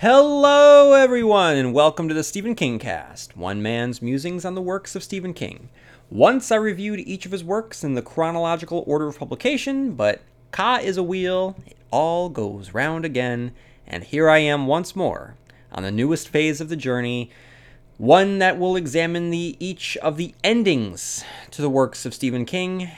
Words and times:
Hello, 0.00 0.92
everyone, 0.92 1.56
and 1.56 1.72
welcome 1.72 2.06
to 2.06 2.12
the 2.12 2.22
Stephen 2.22 2.54
King 2.54 2.78
cast, 2.78 3.34
one 3.34 3.62
man's 3.62 4.02
musings 4.02 4.44
on 4.44 4.54
the 4.54 4.60
works 4.60 4.94
of 4.94 5.02
Stephen 5.02 5.32
King. 5.32 5.70
Once 6.10 6.52
I 6.52 6.56
reviewed 6.56 7.00
each 7.00 7.24
of 7.24 7.32
his 7.32 7.42
works 7.42 7.82
in 7.82 7.94
the 7.94 8.02
chronological 8.02 8.84
order 8.86 9.06
of 9.06 9.18
publication, 9.18 9.92
but 9.92 10.20
Ka 10.50 10.80
is 10.82 10.98
a 10.98 11.02
wheel, 11.02 11.56
it 11.64 11.78
all 11.90 12.28
goes 12.28 12.74
round 12.74 13.06
again, 13.06 13.52
and 13.86 14.04
here 14.04 14.28
I 14.28 14.36
am 14.40 14.66
once 14.66 14.94
more 14.94 15.34
on 15.72 15.82
the 15.82 15.90
newest 15.90 16.28
phase 16.28 16.60
of 16.60 16.68
the 16.68 16.76
journey, 16.76 17.30
one 17.96 18.38
that 18.38 18.58
will 18.58 18.76
examine 18.76 19.30
the 19.30 19.56
each 19.58 19.96
of 20.02 20.18
the 20.18 20.34
endings 20.44 21.24
to 21.52 21.62
the 21.62 21.70
works 21.70 22.04
of 22.04 22.12
Stephen 22.12 22.44
King 22.44 22.90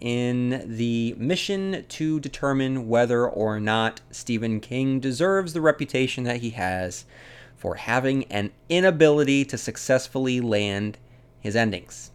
in 0.00 0.64
the 0.66 1.14
mission 1.18 1.84
to 1.88 2.20
determine 2.20 2.88
whether 2.88 3.28
or 3.28 3.60
not 3.60 4.00
Stephen 4.10 4.60
King 4.60 5.00
deserves 5.00 5.52
the 5.52 5.60
reputation 5.60 6.24
that 6.24 6.40
he 6.40 6.50
has 6.50 7.04
for 7.56 7.74
having 7.74 8.24
an 8.24 8.50
inability 8.68 9.44
to 9.44 9.58
successfully 9.58 10.40
land 10.40 10.98
his 11.40 11.54
endings. 11.54 12.10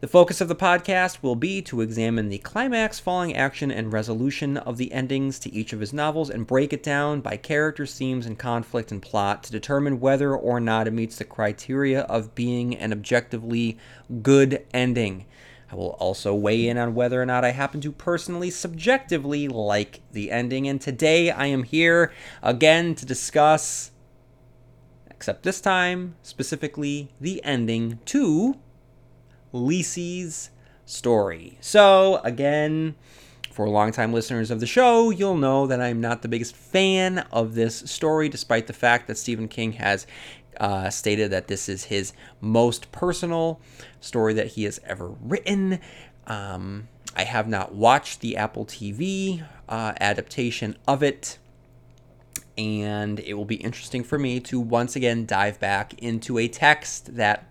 The 0.00 0.08
focus 0.08 0.42
of 0.42 0.48
the 0.48 0.54
podcast 0.54 1.22
will 1.22 1.36
be 1.36 1.62
to 1.62 1.80
examine 1.80 2.28
the 2.28 2.36
climax, 2.36 3.00
falling 3.00 3.34
action, 3.34 3.70
and 3.70 3.90
resolution 3.90 4.58
of 4.58 4.76
the 4.76 4.92
endings 4.92 5.38
to 5.38 5.52
each 5.54 5.72
of 5.72 5.80
his 5.80 5.94
novels 5.94 6.28
and 6.28 6.46
break 6.46 6.74
it 6.74 6.82
down 6.82 7.22
by 7.22 7.38
character, 7.38 7.86
themes, 7.86 8.26
and 8.26 8.38
conflict 8.38 8.92
and 8.92 9.00
plot 9.00 9.42
to 9.44 9.52
determine 9.52 9.98
whether 9.98 10.36
or 10.36 10.60
not 10.60 10.86
it 10.86 10.92
meets 10.92 11.16
the 11.16 11.24
criteria 11.24 12.02
of 12.02 12.34
being 12.34 12.76
an 12.76 12.92
objectively 12.92 13.78
good 14.20 14.66
ending. 14.74 15.24
I 15.70 15.74
will 15.74 15.90
also 15.98 16.34
weigh 16.34 16.68
in 16.68 16.78
on 16.78 16.94
whether 16.94 17.20
or 17.20 17.26
not 17.26 17.44
I 17.44 17.50
happen 17.50 17.80
to 17.80 17.92
personally, 17.92 18.50
subjectively 18.50 19.48
like 19.48 20.00
the 20.12 20.30
ending. 20.30 20.68
And 20.68 20.80
today 20.80 21.30
I 21.30 21.46
am 21.46 21.64
here 21.64 22.12
again 22.42 22.94
to 22.94 23.04
discuss, 23.04 23.90
except 25.10 25.42
this 25.42 25.60
time, 25.60 26.14
specifically 26.22 27.10
the 27.20 27.42
ending 27.42 27.98
to 28.06 28.56
Lisey's 29.52 30.50
story. 30.84 31.58
So, 31.60 32.20
again, 32.22 32.94
for 33.50 33.68
longtime 33.68 34.12
listeners 34.12 34.50
of 34.50 34.60
the 34.60 34.66
show, 34.66 35.10
you'll 35.10 35.36
know 35.36 35.66
that 35.66 35.80
I'm 35.80 36.00
not 36.00 36.22
the 36.22 36.28
biggest 36.28 36.54
fan 36.54 37.20
of 37.32 37.54
this 37.54 37.76
story, 37.90 38.28
despite 38.28 38.66
the 38.66 38.72
fact 38.72 39.08
that 39.08 39.18
Stephen 39.18 39.48
King 39.48 39.72
has 39.72 40.06
uh, 40.60 40.90
stated 40.90 41.30
that 41.30 41.48
this 41.48 41.68
is 41.68 41.84
his 41.84 42.12
most 42.40 42.90
personal 42.92 43.60
story 44.00 44.34
that 44.34 44.48
he 44.48 44.64
has 44.64 44.80
ever 44.84 45.08
written. 45.08 45.80
Um, 46.26 46.88
I 47.14 47.24
have 47.24 47.48
not 47.48 47.74
watched 47.74 48.20
the 48.20 48.36
Apple 48.36 48.66
TV 48.66 49.44
uh, 49.68 49.92
adaptation 50.00 50.76
of 50.86 51.02
it, 51.02 51.38
and 52.58 53.20
it 53.20 53.34
will 53.34 53.44
be 53.44 53.56
interesting 53.56 54.04
for 54.04 54.18
me 54.18 54.40
to 54.40 54.60
once 54.60 54.96
again 54.96 55.26
dive 55.26 55.58
back 55.60 55.94
into 55.98 56.38
a 56.38 56.48
text 56.48 57.16
that 57.16 57.46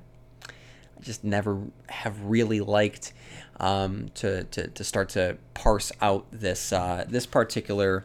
I 0.47 1.01
just 1.01 1.23
never 1.23 1.61
have 1.89 2.21
really 2.23 2.61
liked. 2.61 3.13
Um, 3.57 4.09
to, 4.15 4.43
to, 4.43 4.67
to 4.67 4.83
start 4.83 5.07
to 5.11 5.37
parse 5.53 5.89
out 6.01 6.25
this 6.29 6.73
uh, 6.73 7.05
this 7.07 7.25
particular 7.25 8.03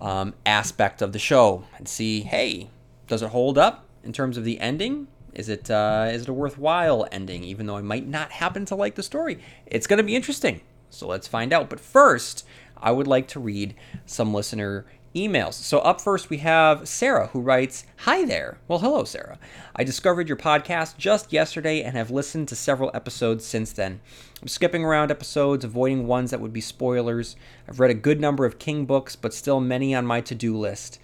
um, 0.00 0.34
aspect 0.44 1.02
of 1.02 1.12
the 1.12 1.18
show 1.18 1.64
and 1.76 1.88
see, 1.88 2.22
hey, 2.22 2.68
does 3.06 3.22
it 3.22 3.30
hold 3.30 3.58
up? 3.58 3.85
In 4.06 4.12
terms 4.12 4.36
of 4.36 4.44
the 4.44 4.60
ending. 4.60 5.08
Is 5.34 5.50
it 5.50 5.70
uh, 5.70 6.08
is 6.10 6.22
it 6.22 6.28
a 6.28 6.32
worthwhile 6.32 7.06
ending? 7.12 7.44
Even 7.44 7.66
though 7.66 7.76
I 7.76 7.82
might 7.82 8.06
not 8.06 8.32
happen 8.32 8.64
to 8.66 8.74
like 8.74 8.94
the 8.94 9.02
story, 9.02 9.38
it's 9.66 9.86
going 9.86 9.98
to 9.98 10.02
be 10.04 10.16
interesting. 10.16 10.62
So 10.88 11.06
let's 11.06 11.28
find 11.28 11.52
out. 11.52 11.68
But 11.68 11.80
first, 11.80 12.46
I 12.78 12.90
would 12.90 13.06
like 13.06 13.28
to 13.28 13.40
read 13.40 13.74
some 14.06 14.32
listener 14.32 14.86
emails. 15.14 15.54
So 15.54 15.78
up 15.80 16.00
first 16.00 16.30
we 16.30 16.38
have 16.38 16.88
Sarah 16.88 17.28
who 17.28 17.40
writes, 17.40 17.84
"Hi 18.00 18.24
there." 18.24 18.58
Well, 18.68 18.78
hello 18.78 19.04
Sarah. 19.04 19.38
I 19.74 19.84
discovered 19.84 20.28
your 20.28 20.36
podcast 20.36 20.96
just 20.96 21.32
yesterday 21.32 21.82
and 21.82 21.96
have 21.96 22.10
listened 22.10 22.48
to 22.48 22.56
several 22.56 22.90
episodes 22.94 23.44
since 23.44 23.72
then. 23.72 24.00
I'm 24.40 24.48
skipping 24.48 24.84
around 24.84 25.10
episodes, 25.10 25.64
avoiding 25.64 26.06
ones 26.06 26.30
that 26.30 26.40
would 26.40 26.52
be 26.52 26.60
spoilers. 26.60 27.36
I've 27.68 27.80
read 27.80 27.90
a 27.90 27.94
good 27.94 28.20
number 28.20 28.44
of 28.44 28.58
King 28.58 28.84
books, 28.84 29.16
but 29.16 29.34
still 29.34 29.60
many 29.60 29.94
on 29.94 30.06
my 30.06 30.20
to-do 30.20 30.56
list. 30.56 30.98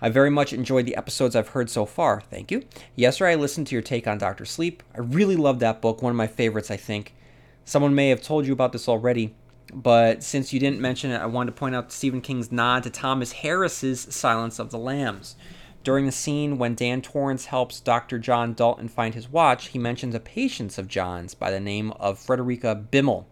I 0.00 0.10
very 0.10 0.30
much 0.30 0.52
enjoyed 0.52 0.84
the 0.84 0.96
episodes 0.96 1.34
I've 1.34 1.48
heard 1.48 1.70
so 1.70 1.86
far. 1.86 2.20
Thank 2.20 2.50
you. 2.50 2.64
Yesterday, 2.94 3.32
I 3.32 3.36
listened 3.36 3.66
to 3.68 3.74
your 3.74 3.82
take 3.82 4.06
on 4.06 4.18
Doctor 4.18 4.44
Sleep. 4.44 4.82
I 4.94 5.00
really 5.00 5.36
loved 5.36 5.60
that 5.60 5.80
book, 5.80 6.02
one 6.02 6.10
of 6.10 6.16
my 6.16 6.26
favorites, 6.26 6.70
I 6.70 6.76
think. 6.76 7.14
Someone 7.64 7.94
may 7.94 8.10
have 8.10 8.22
told 8.22 8.46
you 8.46 8.52
about 8.52 8.72
this 8.72 8.88
already, 8.88 9.34
but 9.72 10.22
since 10.22 10.52
you 10.52 10.60
didn't 10.60 10.80
mention 10.80 11.10
it, 11.10 11.20
I 11.20 11.26
wanted 11.26 11.52
to 11.52 11.58
point 11.58 11.74
out 11.74 11.92
Stephen 11.92 12.20
King's 12.20 12.52
nod 12.52 12.82
to 12.82 12.90
Thomas 12.90 13.32
Harris's 13.32 14.02
Silence 14.14 14.58
of 14.58 14.70
the 14.70 14.78
Lambs. 14.78 15.34
During 15.82 16.04
the 16.04 16.12
scene 16.12 16.58
when 16.58 16.74
Dan 16.74 17.00
Torrance 17.00 17.46
helps 17.46 17.80
Dr. 17.80 18.18
John 18.18 18.52
Dalton 18.52 18.88
find 18.88 19.14
his 19.14 19.30
watch, 19.30 19.68
he 19.68 19.78
mentions 19.78 20.14
a 20.14 20.20
patient 20.20 20.76
of 20.78 20.88
John's 20.88 21.34
by 21.34 21.50
the 21.50 21.60
name 21.60 21.92
of 21.92 22.18
Frederica 22.18 22.74
Bimmel. 22.74 23.26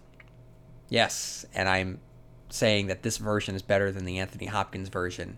Yes. 0.88 1.44
And 1.54 1.68
I'm 1.68 2.00
saying 2.48 2.86
that 2.86 3.02
this 3.02 3.18
version 3.18 3.54
is 3.54 3.60
better 3.60 3.92
than 3.92 4.06
the 4.06 4.18
Anthony 4.18 4.46
Hopkins 4.46 4.88
version. 4.88 5.36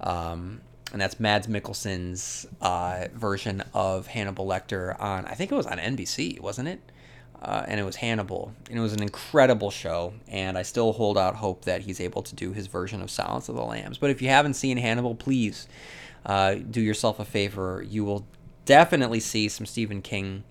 Um, 0.00 0.62
and 0.92 1.00
that's 1.00 1.20
Mads 1.20 1.46
Mikkelsen's 1.46 2.44
uh, 2.60 3.06
version 3.14 3.62
of 3.72 4.08
Hannibal 4.08 4.46
Lecter 4.46 5.00
on, 5.00 5.26
I 5.26 5.34
think 5.34 5.52
it 5.52 5.54
was 5.54 5.66
on 5.66 5.78
NBC, 5.78 6.40
wasn't 6.40 6.68
it? 6.68 6.80
Uh, 7.42 7.64
and 7.68 7.78
it 7.78 7.84
was 7.84 7.96
Hannibal. 7.96 8.52
And 8.68 8.78
it 8.78 8.82
was 8.82 8.92
an 8.92 9.02
incredible 9.02 9.70
show, 9.70 10.14
and 10.26 10.56
I 10.56 10.62
still 10.62 10.92
hold 10.92 11.18
out 11.18 11.36
hope 11.36 11.64
that 11.64 11.82
he's 11.82 12.00
able 12.00 12.22
to 12.22 12.34
do 12.34 12.52
his 12.52 12.66
version 12.66 13.02
of 13.02 13.10
Silence 13.10 13.48
of 13.48 13.54
the 13.54 13.62
Lambs. 13.62 13.98
But 13.98 14.10
if 14.10 14.22
you 14.22 14.28
haven't 14.28 14.54
seen 14.54 14.78
Hannibal, 14.78 15.14
please 15.14 15.68
uh, 16.24 16.54
do 16.54 16.80
yourself 16.80 17.20
a 17.20 17.24
favor. 17.24 17.84
You 17.86 18.04
will 18.04 18.26
definitely 18.64 19.20
see 19.20 19.48
some 19.48 19.66
Stephen 19.66 20.02
King 20.02 20.44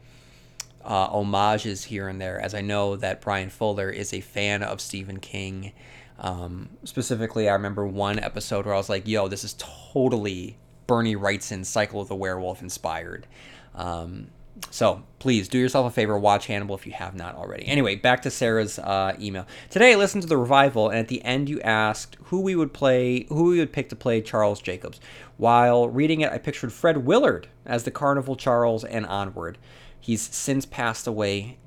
uh, 0.84 1.08
homages 1.08 1.86
here 1.86 2.08
and 2.08 2.22
there, 2.22 2.40
as 2.40 2.54
I 2.54 2.62
know 2.62 2.96
that 2.96 3.20
Bryan 3.20 3.50
Fuller 3.50 3.90
is 3.90 4.14
a 4.14 4.22
fan 4.22 4.62
of 4.62 4.80
Stephen 4.80 5.20
King. 5.20 5.74
Um, 6.20 6.70
specifically, 6.84 7.50
I 7.50 7.54
remember 7.54 7.86
one 7.86 8.20
episode 8.20 8.66
where 8.66 8.76
I 8.76 8.78
was 8.78 8.90
like, 8.90 9.08
yo, 9.08 9.28
this 9.28 9.44
is 9.44 9.56
totally 9.58 10.58
Bernie 10.88 11.16
Wrightson 11.16 11.66
Cycle 11.66 12.00
of 12.02 12.08
the 12.08 12.16
Werewolf 12.16 12.62
inspired. 12.62 13.26
Um, 13.74 14.28
so 14.70 15.04
please 15.20 15.48
do 15.48 15.58
yourself 15.58 15.88
a 15.88 15.94
favor, 15.94 16.18
watch 16.18 16.48
Hannibal 16.48 16.76
if 16.76 16.86
you 16.86 16.94
have 16.94 17.16
not 17.16 17.36
already. 17.36 17.66
Anyway, 17.68 17.96
back 17.96 18.22
to 18.22 18.32
Sarah's 18.32 18.80
uh, 18.80 19.16
email. 19.20 19.46
Today 19.70 19.94
I 19.94 19.96
listened 19.96 20.24
to 20.24 20.30
the 20.30 20.38
revival, 20.38 20.90
and 20.90 21.00
at 21.00 21.08
the 21.08 21.24
end 21.24 21.50
you 21.50 21.60
asked 21.62 22.18
who 22.26 22.42
we 22.42 22.56
would 22.56 22.74
play, 22.74 23.26
who 23.30 23.46
we 23.46 23.60
would 23.60 23.74
pick 23.74 23.90
to 23.90 23.96
play 23.96 24.22
Charles 24.22 24.62
Jacobs. 24.62 25.00
While 25.38 25.90
reading 25.90 26.22
it, 26.22 26.32
I 26.32 26.38
pictured 26.38 26.72
Fred 26.72 27.06
Willard 27.06 27.48
as 27.66 27.84
the 27.84 27.92
Carnival 27.92 28.36
Charles 28.36 28.84
and 28.84 29.06
onward. 29.06 29.58
He's 30.00 30.22
since 30.22 30.66
passed 30.66 31.08
away, 31.08 31.58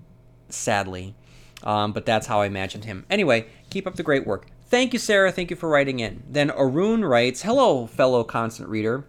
sadly, 0.49 1.15
um, 1.63 1.93
but 1.93 2.07
that's 2.07 2.29
how 2.29 2.41
I 2.41 2.47
imagined 2.47 2.85
him. 2.85 3.05
Anyway, 3.11 3.49
keep 3.69 3.87
up 3.87 3.97
the 3.97 4.03
great 4.03 4.27
work. 4.27 4.47
Thank 4.67 4.93
you, 4.93 4.99
Sarah. 4.99 5.33
Thank 5.33 5.51
you 5.51 5.57
for 5.57 5.69
writing 5.69 5.99
in. 5.99 6.23
Then 6.29 6.51
Arun 6.51 7.05
writes, 7.05 7.43
"Hello, 7.43 7.87
fellow 7.87 8.23
constant 8.23 8.69
reader." 8.69 9.07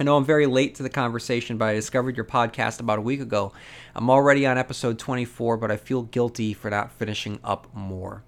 I 0.00 0.04
know 0.04 0.16
I'm 0.16 0.24
very 0.24 0.46
late 0.46 0.76
to 0.76 0.82
the 0.82 0.88
conversation, 0.88 1.58
but 1.58 1.68
I 1.68 1.74
discovered 1.74 2.16
your 2.16 2.24
podcast 2.24 2.80
about 2.80 2.98
a 2.98 3.02
week 3.02 3.20
ago. 3.20 3.52
I'm 3.94 4.08
already 4.08 4.46
on 4.46 4.56
episode 4.56 4.98
24, 4.98 5.58
but 5.58 5.70
I 5.70 5.76
feel 5.76 6.02
guilty 6.02 6.54
for 6.54 6.70
not 6.70 6.92
finishing 6.92 7.38
up 7.44 7.68
more. 7.74 8.24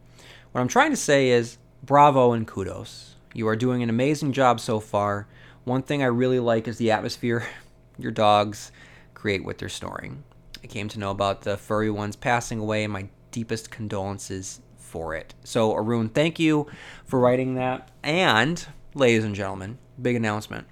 What 0.52 0.60
I'm 0.60 0.68
trying 0.68 0.90
to 0.90 0.96
say 0.96 1.30
is 1.30 1.56
bravo 1.82 2.32
and 2.32 2.46
kudos. 2.46 3.14
You 3.32 3.48
are 3.48 3.56
doing 3.56 3.82
an 3.82 3.88
amazing 3.88 4.32
job 4.34 4.60
so 4.60 4.78
far. 4.78 5.26
One 5.64 5.82
thing 5.82 6.02
I 6.02 6.06
really 6.06 6.38
like 6.38 6.68
is 6.68 6.76
the 6.76 6.90
atmosphere 6.90 7.46
your 7.98 8.12
dogs 8.12 8.70
create 9.14 9.44
with 9.44 9.56
their 9.58 9.70
snoring. 9.70 10.22
I 10.62 10.66
came 10.66 10.88
to 10.90 10.98
know 10.98 11.10
about 11.10 11.42
the 11.42 11.56
furry 11.56 11.90
ones 11.90 12.14
passing 12.14 12.58
away, 12.60 12.84
and 12.84 12.92
my 12.92 13.08
deepest 13.30 13.70
condolences 13.70 14.60
for 14.76 15.14
it. 15.14 15.34
So, 15.44 15.74
Arun, 15.74 16.10
thank 16.10 16.38
you 16.38 16.66
for 17.06 17.18
writing 17.18 17.54
that. 17.54 17.90
And, 18.02 18.64
ladies 18.94 19.24
and 19.24 19.34
gentlemen, 19.34 19.78
big 20.00 20.14
announcement. 20.14 20.66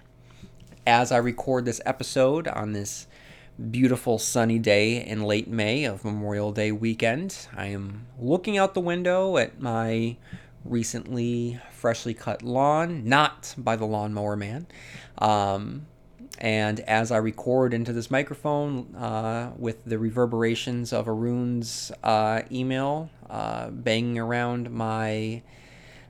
As 0.87 1.13
I 1.13 1.19
record 1.19 1.65
this 1.65 1.81
episode 1.87 2.49
on 2.49 2.73
this 2.73 3.07
beautiful 3.71 4.19
sunny 4.19 4.59
day 4.59 4.97
in 4.97 5.23
late 5.23 5.47
May 5.47 5.85
of 5.85 6.05
Memorial 6.05 6.51
Day 6.51 6.73
weekend, 6.73 7.47
I 7.57 7.67
am 7.67 8.07
looking 8.19 8.59
out 8.59 8.75
the 8.75 8.81
window 8.81 9.37
at 9.37 9.61
my 9.61 10.17
recently 10.65 11.61
freshly 11.71 12.15
cut 12.15 12.43
lawn, 12.43 13.05
not 13.05 13.55
by 13.57 13.77
the 13.77 13.85
lawnmower 13.85 14.35
man. 14.35 14.67
Um, 15.19 15.87
and 16.39 16.81
as 16.81 17.13
I 17.13 17.19
record 17.19 17.75
into 17.75 17.93
this 17.93 18.11
microphone 18.11 18.93
uh, 18.97 19.53
with 19.57 19.85
the 19.85 20.01
reverberations 20.01 20.93
of 20.93 21.07
Arun's 21.07 21.93
uh, 22.03 22.43
email 22.51 23.09
uh, 23.31 23.71
banging 23.71 24.19
around 24.19 24.73
my 24.73 25.43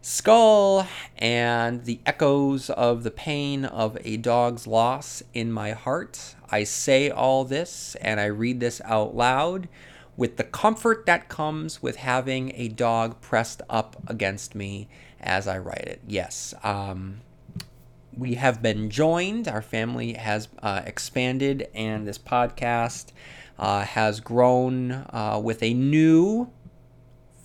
skull 0.02 0.86
and 1.16 1.84
the 1.84 2.00
echoes 2.04 2.68
of 2.70 3.04
the 3.04 3.10
pain 3.10 3.64
of 3.64 3.96
a 4.04 4.16
dog's 4.16 4.66
loss 4.66 5.22
in 5.32 5.50
my 5.50 5.70
heart, 5.70 6.34
I 6.50 6.64
say 6.64 7.08
all 7.08 7.44
this 7.44 7.96
and 8.00 8.20
I 8.20 8.26
read 8.26 8.60
this 8.60 8.80
out 8.84 9.14
loud 9.14 9.68
with 10.16 10.36
the 10.36 10.44
comfort 10.44 11.06
that 11.06 11.28
comes 11.28 11.82
with 11.82 11.96
having 11.96 12.52
a 12.54 12.68
dog 12.68 13.20
pressed 13.20 13.62
up 13.70 13.96
against 14.08 14.54
me 14.54 14.88
as 15.20 15.46
I 15.46 15.58
write 15.58 15.86
it. 15.86 16.00
Yes. 16.06 16.52
Um, 16.62 17.20
we 18.16 18.34
have 18.34 18.60
been 18.60 18.90
joined. 18.90 19.48
Our 19.48 19.62
family 19.62 20.14
has 20.14 20.48
uh, 20.62 20.82
expanded, 20.84 21.68
and 21.74 22.06
this 22.06 22.18
podcast 22.18 23.12
uh, 23.58 23.84
has 23.84 24.20
grown 24.20 24.92
uh, 24.92 25.40
with 25.42 25.62
a 25.62 25.72
new 25.72 26.50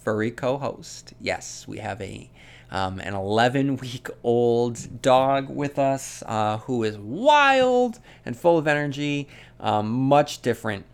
furry 0.04 0.32
co-host. 0.32 1.14
Yes, 1.22 1.66
we 1.68 1.78
have 1.78 2.02
a 2.02 2.30
um, 2.72 3.00
an 3.00 3.14
11 3.14 3.78
week 3.78 4.10
old 4.24 5.02
dog 5.02 5.50
with 5.50 5.80
us 5.80 6.24
uh, 6.26 6.58
who 6.60 6.84
is 6.84 6.98
wild 6.98 8.00
and 8.26 8.38
full 8.38 8.58
of 8.58 8.68
energy, 8.68 9.28
um, 9.60 9.90
much 9.90 10.42
different 10.42 10.86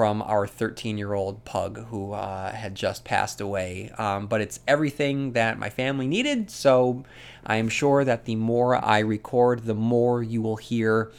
from 0.00 0.22
our 0.22 0.46
13 0.46 0.96
year 0.96 1.12
old 1.12 1.44
pug 1.44 1.86
who 1.88 2.12
uh, 2.12 2.52
had 2.52 2.74
just 2.74 3.04
passed 3.04 3.40
away. 3.40 3.90
Um, 3.98 4.28
but 4.28 4.40
it's 4.40 4.60
everything 4.66 5.32
that 5.32 5.58
my 5.58 5.68
family 5.68 6.06
needed. 6.06 6.50
So 6.50 7.04
I 7.44 7.56
am 7.56 7.68
sure 7.68 8.04
that 8.04 8.24
the 8.24 8.36
more 8.36 8.82
I 8.82 9.00
record, 9.00 9.64
the 9.64 9.74
more 9.74 10.22
you 10.22 10.40
will 10.40 10.56
hear 10.56 11.12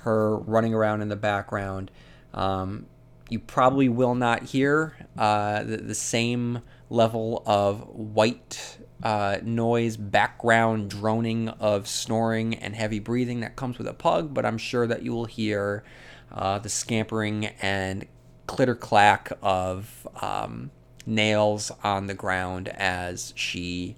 her 0.00 0.36
running 0.36 0.74
around 0.74 1.02
in 1.02 1.08
the 1.08 1.16
background. 1.16 1.90
Um, 2.34 2.86
you 3.28 3.38
probably 3.38 3.88
will 3.88 4.14
not 4.14 4.44
hear 4.44 4.96
uh, 5.16 5.62
the, 5.62 5.78
the, 5.78 5.94
same 5.94 6.62
level 6.90 7.42
of 7.46 7.88
white 7.88 8.78
uh, 9.02 9.38
noise, 9.42 9.96
background 9.96 10.90
droning 10.90 11.48
of 11.48 11.86
snoring 11.86 12.54
and 12.54 12.74
heavy 12.74 12.98
breathing 12.98 13.40
that 13.40 13.56
comes 13.56 13.78
with 13.78 13.86
a 13.86 13.92
pug, 13.92 14.32
but 14.32 14.46
I'm 14.46 14.58
sure 14.58 14.86
that 14.86 15.02
you 15.02 15.12
will 15.12 15.26
hear 15.26 15.84
uh, 16.32 16.58
the 16.58 16.68
scampering 16.68 17.46
and 17.60 18.06
clitter 18.46 18.74
clack 18.74 19.32
of 19.42 20.08
um, 20.20 20.70
nails 21.04 21.70
on 21.84 22.06
the 22.06 22.14
ground 22.14 22.68
as 22.68 23.32
she 23.36 23.96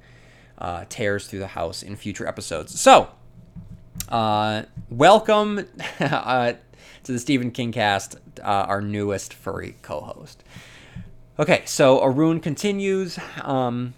uh, 0.58 0.84
tears 0.88 1.26
through 1.26 1.38
the 1.38 1.48
house 1.48 1.82
in 1.82 1.96
future 1.96 2.26
episodes. 2.26 2.78
So, 2.80 3.08
uh, 4.08 4.62
welcome 4.90 5.66
uh, 6.00 6.54
to 7.04 7.12
the 7.12 7.18
Stephen 7.18 7.50
King 7.50 7.72
cast, 7.72 8.16
uh, 8.40 8.66
our 8.68 8.80
newest 8.80 9.32
furry 9.32 9.76
co 9.82 10.00
host. 10.00 10.42
Okay, 11.38 11.62
so 11.66 12.02
Arun 12.02 12.40
continues. 12.40 13.18
Um, 13.42 13.94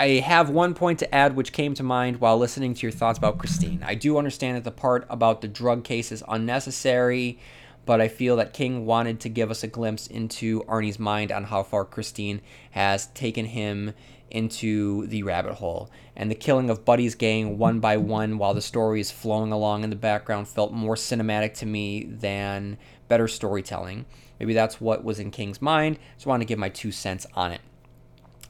I 0.00 0.06
have 0.24 0.50
one 0.50 0.74
point 0.74 0.98
to 1.00 1.14
add 1.14 1.36
which 1.36 1.52
came 1.52 1.74
to 1.74 1.82
mind 1.82 2.20
while 2.20 2.38
listening 2.38 2.74
to 2.74 2.82
your 2.82 2.92
thoughts 2.92 3.18
about 3.18 3.38
Christine. 3.38 3.82
I 3.84 3.94
do 3.94 4.18
understand 4.18 4.56
that 4.56 4.64
the 4.64 4.70
part 4.70 5.06
about 5.08 5.40
the 5.40 5.48
drug 5.48 5.84
case 5.84 6.10
is 6.10 6.24
unnecessary 6.28 7.38
but 7.84 8.00
I 8.00 8.08
feel 8.08 8.36
that 8.36 8.52
King 8.52 8.86
wanted 8.86 9.20
to 9.20 9.28
give 9.28 9.50
us 9.50 9.62
a 9.62 9.68
glimpse 9.68 10.06
into 10.06 10.62
Arnie's 10.62 10.98
mind 10.98 11.32
on 11.32 11.44
how 11.44 11.62
far 11.62 11.84
Christine 11.84 12.40
has 12.72 13.06
taken 13.08 13.46
him 13.46 13.92
into 14.30 15.06
the 15.08 15.22
rabbit 15.24 15.54
hole. 15.54 15.90
And 16.16 16.30
the 16.30 16.36
killing 16.36 16.70
of 16.70 16.84
Buddy's 16.84 17.14
gang 17.14 17.58
one 17.58 17.80
by 17.80 17.96
one 17.96 18.38
while 18.38 18.54
the 18.54 18.62
story 18.62 19.00
is 19.00 19.10
flowing 19.10 19.52
along 19.52 19.84
in 19.84 19.90
the 19.90 19.96
background 19.96 20.48
felt 20.48 20.72
more 20.72 20.94
cinematic 20.94 21.54
to 21.54 21.66
me 21.66 22.04
than 22.04 22.78
better 23.08 23.28
storytelling. 23.28 24.06
Maybe 24.38 24.54
that's 24.54 24.80
what 24.80 25.04
was 25.04 25.18
in 25.18 25.30
King's 25.30 25.60
mind. 25.60 25.98
Just 26.14 26.26
wanted 26.26 26.44
to 26.44 26.48
give 26.48 26.58
my 26.58 26.68
two 26.68 26.92
cents 26.92 27.26
on 27.34 27.52
it. 27.52 27.60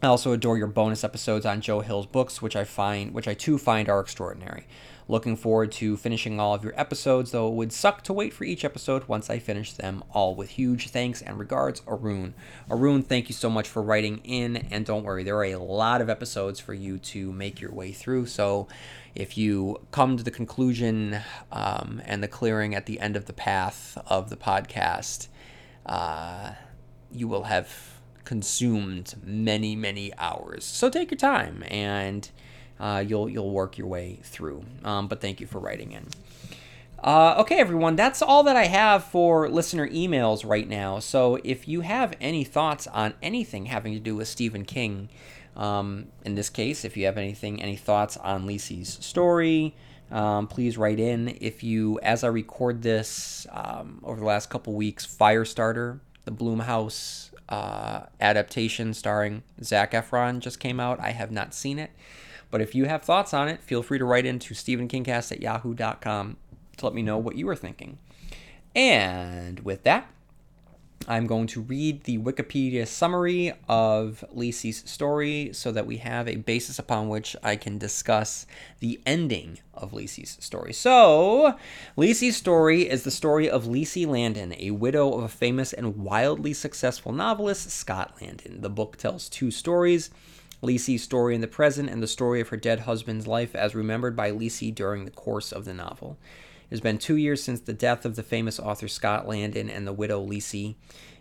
I 0.05 0.09
also 0.09 0.33
adore 0.33 0.59
your 0.59 0.67
bonus 0.67 1.05
episodes 1.05 1.47
on 1.47 1.61
Joe 1.61 1.79
Hill's 1.79 2.07
books, 2.07 2.43
which 2.43 2.57
I 2.57 2.65
find 2.65 3.15
which 3.15 3.29
I 3.29 3.35
too 3.35 3.57
find 3.57 3.89
are 3.89 4.01
extraordinary. 4.01 4.67
Looking 5.07 5.37
forward 5.37 5.71
to 5.73 5.97
finishing 5.97 6.41
all 6.41 6.55
of 6.55 6.65
your 6.65 6.73
episodes, 6.77 7.31
though 7.31 7.47
it 7.47 7.55
would 7.55 7.73
suck 7.73 8.03
to 8.05 8.13
wait 8.13 8.33
for 8.33 8.43
each 8.43 8.65
episode 8.65 9.07
once 9.07 9.31
I 9.31 9.39
finish 9.39 9.73
them 9.73 10.03
all. 10.13 10.35
With 10.35 10.51
huge 10.51 10.89
thanks 10.89 11.23
and 11.23 11.39
regards, 11.39 11.83
Arun. 11.87 12.35
Arun, 12.69 13.03
thank 13.03 13.29
you 13.29 13.35
so 13.35 13.49
much 13.49 13.69
for 13.69 13.81
writing 13.81 14.21
in, 14.25 14.57
and 14.73 14.85
don't 14.85 15.05
worry, 15.05 15.23
there 15.23 15.37
are 15.37 15.45
a 15.45 15.57
lot 15.57 16.01
of 16.01 16.11
episodes 16.11 16.59
for 16.59 16.75
you 16.75 16.99
to 16.99 17.31
make 17.31 17.61
your 17.61 17.73
way 17.73 17.93
through. 17.93 18.27
So 18.27 18.67
if 19.15 19.39
you 19.39 19.83
come 19.93 20.17
to 20.17 20.25
the 20.25 20.33
conclusion 20.33 21.21
um, 21.53 22.03
and 22.05 22.25
the 22.25 22.29
clearing 22.29 22.75
at 22.75 22.87
the 22.87 22.99
end 22.99 23.15
of 23.15 23.27
the 23.27 23.33
path 23.33 23.97
of 24.09 24.31
the 24.31 24.37
podcast, 24.37 25.29
uh, 25.87 26.55
you 27.13 27.29
will 27.29 27.45
have 27.45 27.92
consumed 28.25 29.15
many, 29.25 29.77
many 29.77 30.13
hours. 30.19 30.65
So 30.65 30.89
take 30.89 31.11
your 31.11 31.19
time 31.19 31.65
and 31.69 32.29
uh, 32.81 33.05
you'll 33.07 33.29
you'll 33.29 33.51
work 33.51 33.79
your 33.79 33.87
way 33.87 34.19
through. 34.23 34.65
Um, 34.85 35.09
but 35.09 35.21
thank 35.21 35.41
you 35.41 35.47
for 35.47 35.59
writing 35.59 35.93
in. 35.93 36.07
Uh, 37.03 37.35
okay, 37.39 37.59
everyone, 37.59 37.97
that's 37.97 38.23
all 38.23 38.45
that 38.45 38.55
I 38.55 38.67
have 38.67 39.03
for 39.03 39.49
listener 39.49 39.89
emails 39.89 40.49
right 40.49 40.69
now. 40.69 41.01
So 41.01 41.37
if 41.43 41.67
you 41.67 41.81
have 41.81 42.15
any 42.21 42.45
thoughts 42.45 42.87
on 42.87 43.15
anything 43.21 43.67
having 43.67 43.93
to 43.95 43.99
do 43.99 44.15
with 44.15 44.29
Stephen 44.29 44.65
King, 44.65 45.09
um, 45.57 46.07
in 46.25 46.37
this 46.37 46.49
case, 46.49 46.85
if 46.85 46.97
you 46.97 47.07
have 47.07 47.19
anything, 47.19 47.61
any 47.61 47.75
thoughts 47.75 48.17
on 48.17 48.47
Lisey's 48.47 49.05
story, 49.05 49.75
um, 50.13 50.47
please 50.47 50.79
write 50.79 51.01
in. 51.01 51.37
If 51.41 51.65
you, 51.65 51.99
as 52.05 52.23
I 52.23 52.29
record 52.29 52.83
this 52.83 53.49
um, 53.51 54.01
over 54.05 54.21
the 54.21 54.27
last 54.27 54.49
couple 54.49 54.73
weeks, 54.75 55.05
Firestarter, 55.05 55.99
the 56.25 56.31
Blumhouse 56.31 57.32
uh, 57.53 58.07
adaptation 58.19 58.95
starring 58.95 59.43
Zac 59.63 59.93
Efron 59.93 60.39
just 60.41 60.59
came 60.59 60.81
out. 60.81 60.99
I 61.01 61.11
have 61.11 61.31
not 61.31 61.53
seen 61.53 61.79
it. 61.79 61.91
But 62.51 62.63
if 62.63 62.75
you 62.75 62.87
have 62.87 63.03
thoughts 63.03 63.35
on 63.35 63.49
it, 63.49 63.63
feel 63.63 63.83
free 63.83 63.99
to 63.99 64.07
write 64.07 64.25
into 64.25 64.55
StephenKingcast 64.55 65.33
at 65.33 65.43
yahoo.com 65.43 66.39
to 66.79 66.87
let 66.87 66.95
me 66.95 67.03
know 67.03 67.19
what 67.19 67.37
you 67.37 67.47
are 67.51 67.57
thinking. 67.57 67.99
And 68.75 69.61
with 69.61 69.83
that, 69.83 70.11
I'm 71.09 71.27
going 71.27 71.47
to 71.49 71.61
read 71.61 72.05
the 72.05 72.19
Wikipedia 72.19 72.87
summary 72.87 73.53
of 73.69 74.25
Lisey's 74.35 74.89
story 74.89 75.51
so 75.53 75.73
that 75.73 75.87
we 75.87 75.97
have 75.99 76.29
a 76.29 76.37
basis 76.37 76.79
upon 76.79 77.09
which 77.09 77.35
I 77.43 77.57
can 77.57 77.79
discuss 77.79 78.47
the 78.81 79.01
ending 79.05 79.59
of 79.75 79.93
Lisey's 79.93 80.37
story. 80.41 80.73
So, 80.73 81.57
Lisey's 81.97 82.37
story 82.37 82.89
is 82.89 83.03
the 83.03 83.11
story 83.11 83.51
of 83.51 83.65
Lisey 83.65 84.07
Landon, 84.07 84.55
a 84.59 84.71
widow 84.71 85.13
of 85.15 85.25
a 85.25 85.29
famous 85.29 85.73
and 85.73 85.97
wildly 85.97 86.53
successful 86.53 87.13
novelist, 87.13 87.71
Scott 87.71 88.15
Landon. 88.21 88.61
The 88.61 88.71
book 88.71 88.97
tells 88.97 89.29
two 89.29 89.51
stories 89.51 90.11
Lisey's 90.63 91.03
story 91.03 91.35
in 91.35 91.41
the 91.41 91.49
present 91.49 91.91
and 91.91 92.03
the 92.03 92.07
story 92.07 92.41
of 92.41 92.49
her 92.49 92.57
dead 92.57 92.81
husband's 92.81 93.27
life 93.27 93.55
as 93.57 93.75
remembered 93.75 94.15
by 94.15 94.31
Lisey 94.31 94.73
during 94.73 95.05
the 95.05 95.11
course 95.11 95.51
of 95.51 95.65
the 95.65 95.75
novel. 95.75 96.17
It 96.73 96.77
has 96.77 96.81
been 96.81 96.97
two 96.97 97.17
years 97.17 97.43
since 97.43 97.61
the 97.61 97.75
death 97.75 98.07
of 98.07 98.17
the 98.17 98.23
famous 98.23 98.59
author 98.59 98.89
Scott 98.89 99.29
Landon 99.29 99.69
and 99.69 99.87
the 99.87 99.93
widow 99.93 100.25
Lisey 100.27 100.77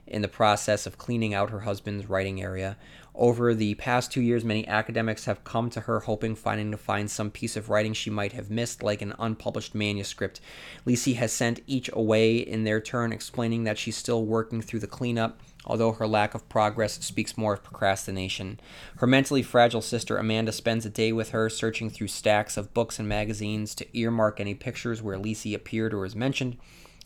in 0.08 0.22
the 0.22 0.30
process 0.30 0.86
of 0.86 0.98
cleaning 0.98 1.34
out 1.34 1.50
her 1.50 1.60
husband's 1.60 2.08
writing 2.08 2.42
area. 2.42 2.78
Over 3.14 3.54
the 3.54 3.76
past 3.76 4.12
two 4.12 4.22
years, 4.22 4.44
many 4.44 4.68
academics 4.68 5.26
have 5.26 5.44
come 5.44 5.70
to 5.72 5.82
her 5.82 6.02
hoping 6.02 6.36
finding 6.36 6.72
to 6.72 6.78
find 6.78 7.12
some 7.12 7.30
piece 7.30 7.58
of 7.58 7.70
writing 7.70 7.94
she 7.94 8.10
might 8.10 8.34
have 8.34 8.50
missed, 8.50 8.82
like 8.82 9.02
an 9.02 9.14
unpublished 9.20 9.76
manuscript. 9.76 10.40
Lisey 10.86 11.16
has 11.16 11.34
sent 11.34 11.60
each 11.68 11.90
away 11.94 12.38
in 12.38 12.64
their 12.64 12.80
turn, 12.80 13.12
explaining 13.12 13.66
that 13.66 13.78
she's 13.78 13.98
still 13.98 14.26
working 14.26 14.62
through 14.62 14.80
the 14.80 14.88
cleanup 14.88 15.40
although 15.66 15.92
her 15.92 16.08
lack 16.08 16.34
of 16.34 16.48
progress 16.50 16.94
speaks 17.06 17.38
more 17.38 17.54
of 17.54 17.64
procrastination. 17.64 18.60
Her 18.98 19.08
mentally 19.08 19.44
fragile 19.44 19.82
sister 19.82 20.18
Amanda 20.18 20.52
spends 20.52 20.86
a 20.86 20.90
day 20.90 21.12
with 21.12 21.30
her, 21.30 21.50
searching 21.50 21.90
through 21.90 22.08
stacks 22.08 22.58
of 22.58 22.74
books 22.74 23.00
and 23.00 23.08
magazines 23.08 23.76
to 23.76 23.98
earmark 23.98 24.40
any 24.40 24.56
pictures 24.56 25.02
where 25.02 25.18
Lisey 25.18 25.54
appeared 25.54 25.94
or 25.94 26.06
is 26.06 26.16
mentioned. 26.16 26.58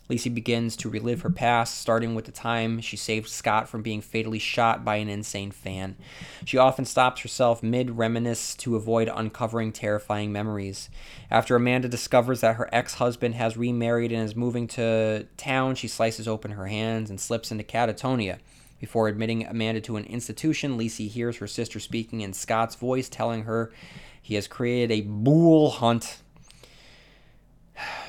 Lisey 0.08 0.32
begins 0.32 0.76
to 0.76 0.88
relive 0.88 1.22
her 1.22 1.30
past, 1.30 1.78
starting 1.78 2.14
with 2.14 2.26
the 2.26 2.32
time 2.32 2.80
she 2.80 2.96
saved 2.96 3.28
Scott 3.28 3.68
from 3.68 3.82
being 3.82 4.00
fatally 4.00 4.38
shot 4.38 4.84
by 4.84 4.96
an 4.96 5.08
insane 5.08 5.50
fan. 5.50 5.96
She 6.44 6.58
often 6.58 6.84
stops 6.84 7.22
herself 7.22 7.62
mid 7.62 7.98
reminisce 7.98 8.54
to 8.56 8.76
avoid 8.76 9.10
uncovering 9.12 9.72
terrifying 9.72 10.30
memories. 10.30 10.88
After 11.30 11.56
Amanda 11.56 11.88
discovers 11.88 12.40
that 12.40 12.56
her 12.56 12.68
ex 12.72 12.94
husband 12.94 13.34
has 13.34 13.56
remarried 13.56 14.12
and 14.12 14.22
is 14.22 14.36
moving 14.36 14.68
to 14.68 15.26
town, 15.36 15.74
she 15.74 15.88
slices 15.88 16.28
open 16.28 16.52
her 16.52 16.66
hands 16.66 17.10
and 17.10 17.20
slips 17.20 17.50
into 17.50 17.64
catatonia. 17.64 18.38
Before 18.78 19.08
admitting 19.08 19.46
Amanda 19.46 19.80
to 19.82 19.96
an 19.96 20.04
institution, 20.04 20.78
Lisey 20.78 21.08
hears 21.08 21.38
her 21.38 21.46
sister 21.46 21.80
speaking 21.80 22.20
in 22.20 22.32
Scott's 22.32 22.74
voice, 22.74 23.08
telling 23.08 23.44
her 23.44 23.72
he 24.20 24.34
has 24.34 24.46
created 24.46 24.92
a 24.92 25.00
bool 25.00 25.70
hunt 25.70 26.18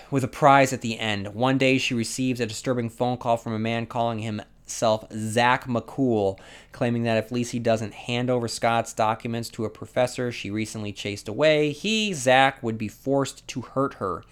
with 0.09 0.23
a 0.23 0.27
prize 0.27 0.73
at 0.73 0.81
the 0.81 0.99
end. 0.99 1.33
One 1.33 1.57
day, 1.57 1.77
she 1.77 1.93
receives 1.93 2.39
a 2.39 2.45
disturbing 2.45 2.89
phone 2.89 3.17
call 3.17 3.37
from 3.37 3.53
a 3.53 3.59
man 3.59 3.85
calling 3.85 4.19
himself 4.19 5.05
Zach 5.11 5.65
McCool, 5.65 6.39
claiming 6.71 7.03
that 7.03 7.17
if 7.17 7.29
Lisey 7.29 7.61
doesn't 7.61 7.93
hand 7.93 8.29
over 8.29 8.47
Scott's 8.47 8.93
documents 8.93 9.49
to 9.49 9.65
a 9.65 9.69
professor 9.69 10.31
she 10.31 10.49
recently 10.49 10.93
chased 10.93 11.27
away, 11.27 11.71
he, 11.71 12.13
Zach, 12.13 12.61
would 12.63 12.77
be 12.77 12.87
forced 12.87 13.47
to 13.49 13.61
hurt 13.61 13.95
her. 13.95 14.23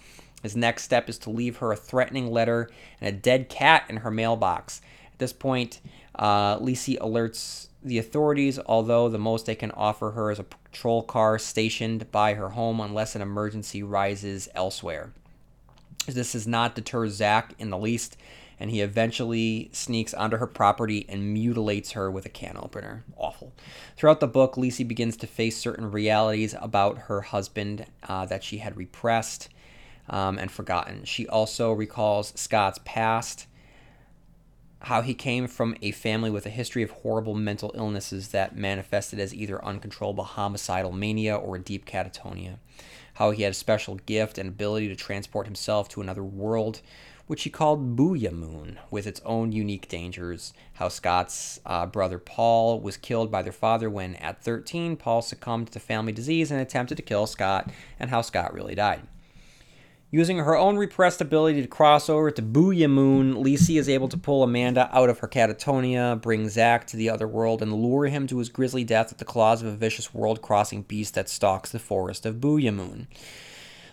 His 0.42 0.56
next 0.56 0.84
step 0.84 1.08
is 1.08 1.18
to 1.20 1.30
leave 1.30 1.58
her 1.58 1.72
a 1.72 1.76
threatening 1.76 2.30
letter 2.30 2.70
and 3.00 3.14
a 3.14 3.18
dead 3.18 3.48
cat 3.48 3.84
in 3.88 3.98
her 3.98 4.10
mailbox. 4.10 4.80
At 5.12 5.18
this 5.18 5.32
point, 5.32 5.80
uh, 6.14 6.58
Lisey 6.58 6.98
alerts 6.98 7.68
the 7.82 7.98
authorities, 7.98 8.58
although 8.66 9.08
the 9.08 9.18
most 9.18 9.46
they 9.46 9.54
can 9.54 9.70
offer 9.72 10.10
her 10.12 10.30
is 10.30 10.38
a 10.38 10.44
patrol 10.44 11.02
car 11.02 11.38
stationed 11.38 12.10
by 12.10 12.34
her 12.34 12.50
home 12.50 12.80
unless 12.80 13.14
an 13.14 13.22
emergency 13.22 13.82
rises 13.82 14.48
elsewhere. 14.54 15.12
This 16.06 16.32
does 16.32 16.46
not 16.46 16.74
deter 16.74 17.08
Zach 17.08 17.54
in 17.58 17.70
the 17.70 17.78
least, 17.78 18.16
and 18.60 18.70
he 18.70 18.80
eventually 18.80 19.70
sneaks 19.72 20.14
onto 20.14 20.36
her 20.36 20.46
property 20.46 21.04
and 21.08 21.32
mutilates 21.32 21.92
her 21.92 22.10
with 22.10 22.26
a 22.26 22.30
can 22.30 22.56
opener. 22.56 23.04
Awful. 23.16 23.52
Throughout 23.96 24.20
the 24.20 24.28
book, 24.28 24.54
Lisey 24.54 24.86
begins 24.86 25.16
to 25.18 25.26
face 25.26 25.58
certain 25.58 25.90
realities 25.90 26.54
about 26.60 26.98
her 26.98 27.22
husband 27.22 27.86
uh, 28.08 28.26
that 28.26 28.44
she 28.44 28.58
had 28.58 28.76
repressed 28.76 29.48
um, 30.08 30.38
and 30.38 30.50
forgotten. 30.50 31.04
She 31.04 31.26
also 31.26 31.72
recalls 31.72 32.32
Scott's 32.36 32.78
past, 32.84 33.46
how 34.82 35.02
he 35.02 35.14
came 35.14 35.48
from 35.48 35.76
a 35.82 35.90
family 35.90 36.30
with 36.30 36.46
a 36.46 36.50
history 36.50 36.82
of 36.82 36.90
horrible 36.90 37.34
mental 37.34 37.72
illnesses 37.74 38.28
that 38.28 38.56
manifested 38.56 39.18
as 39.18 39.34
either 39.34 39.64
uncontrollable 39.64 40.24
homicidal 40.24 40.92
mania 40.92 41.34
or 41.34 41.58
deep 41.58 41.86
catatonia 41.86 42.58
how 43.16 43.30
he 43.30 43.42
had 43.42 43.52
a 43.52 43.54
special 43.54 43.96
gift 44.06 44.38
and 44.38 44.48
ability 44.48 44.88
to 44.88 44.96
transport 44.96 45.46
himself 45.46 45.88
to 45.88 46.00
another 46.00 46.22
world, 46.22 46.82
which 47.26 47.42
he 47.42 47.50
called 47.50 47.96
Boo'ya 47.96 48.30
Moon, 48.30 48.78
with 48.90 49.06
its 49.06 49.20
own 49.24 49.52
unique 49.52 49.88
dangers. 49.88 50.52
How 50.74 50.88
Scott's 50.88 51.58
uh, 51.64 51.86
brother 51.86 52.18
Paul 52.18 52.80
was 52.80 52.96
killed 52.96 53.30
by 53.30 53.42
their 53.42 53.52
father 53.52 53.88
when, 53.88 54.16
at 54.16 54.42
13, 54.42 54.96
Paul 54.96 55.22
succumbed 55.22 55.72
to 55.72 55.80
family 55.80 56.12
disease 56.12 56.50
and 56.50 56.60
attempted 56.60 56.96
to 56.96 57.02
kill 57.02 57.26
Scott, 57.26 57.70
and 57.98 58.10
how 58.10 58.20
Scott 58.20 58.52
really 58.52 58.74
died. 58.74 59.02
Using 60.10 60.38
her 60.38 60.56
own 60.56 60.76
repressed 60.76 61.20
ability 61.20 61.62
to 61.62 61.68
cross 61.68 62.08
over 62.08 62.30
to 62.30 62.40
Boo'ya 62.40 62.88
Moon, 62.88 63.34
Lisey 63.34 63.76
is 63.76 63.88
able 63.88 64.08
to 64.08 64.16
pull 64.16 64.44
Amanda 64.44 64.88
out 64.96 65.08
of 65.08 65.18
her 65.18 65.26
catatonia, 65.26 66.20
bring 66.20 66.48
Zach 66.48 66.86
to 66.88 66.96
the 66.96 67.10
other 67.10 67.26
world, 67.26 67.60
and 67.60 67.72
lure 67.72 68.06
him 68.06 68.28
to 68.28 68.38
his 68.38 68.48
grisly 68.48 68.84
death 68.84 69.10
at 69.10 69.18
the 69.18 69.24
claws 69.24 69.62
of 69.62 69.68
a 69.68 69.76
vicious 69.76 70.14
world 70.14 70.42
crossing 70.42 70.82
beast 70.82 71.14
that 71.14 71.28
stalks 71.28 71.72
the 71.72 71.80
forest 71.80 72.24
of 72.24 72.40
Boo'ya 72.40 72.70
Moon. 72.70 73.08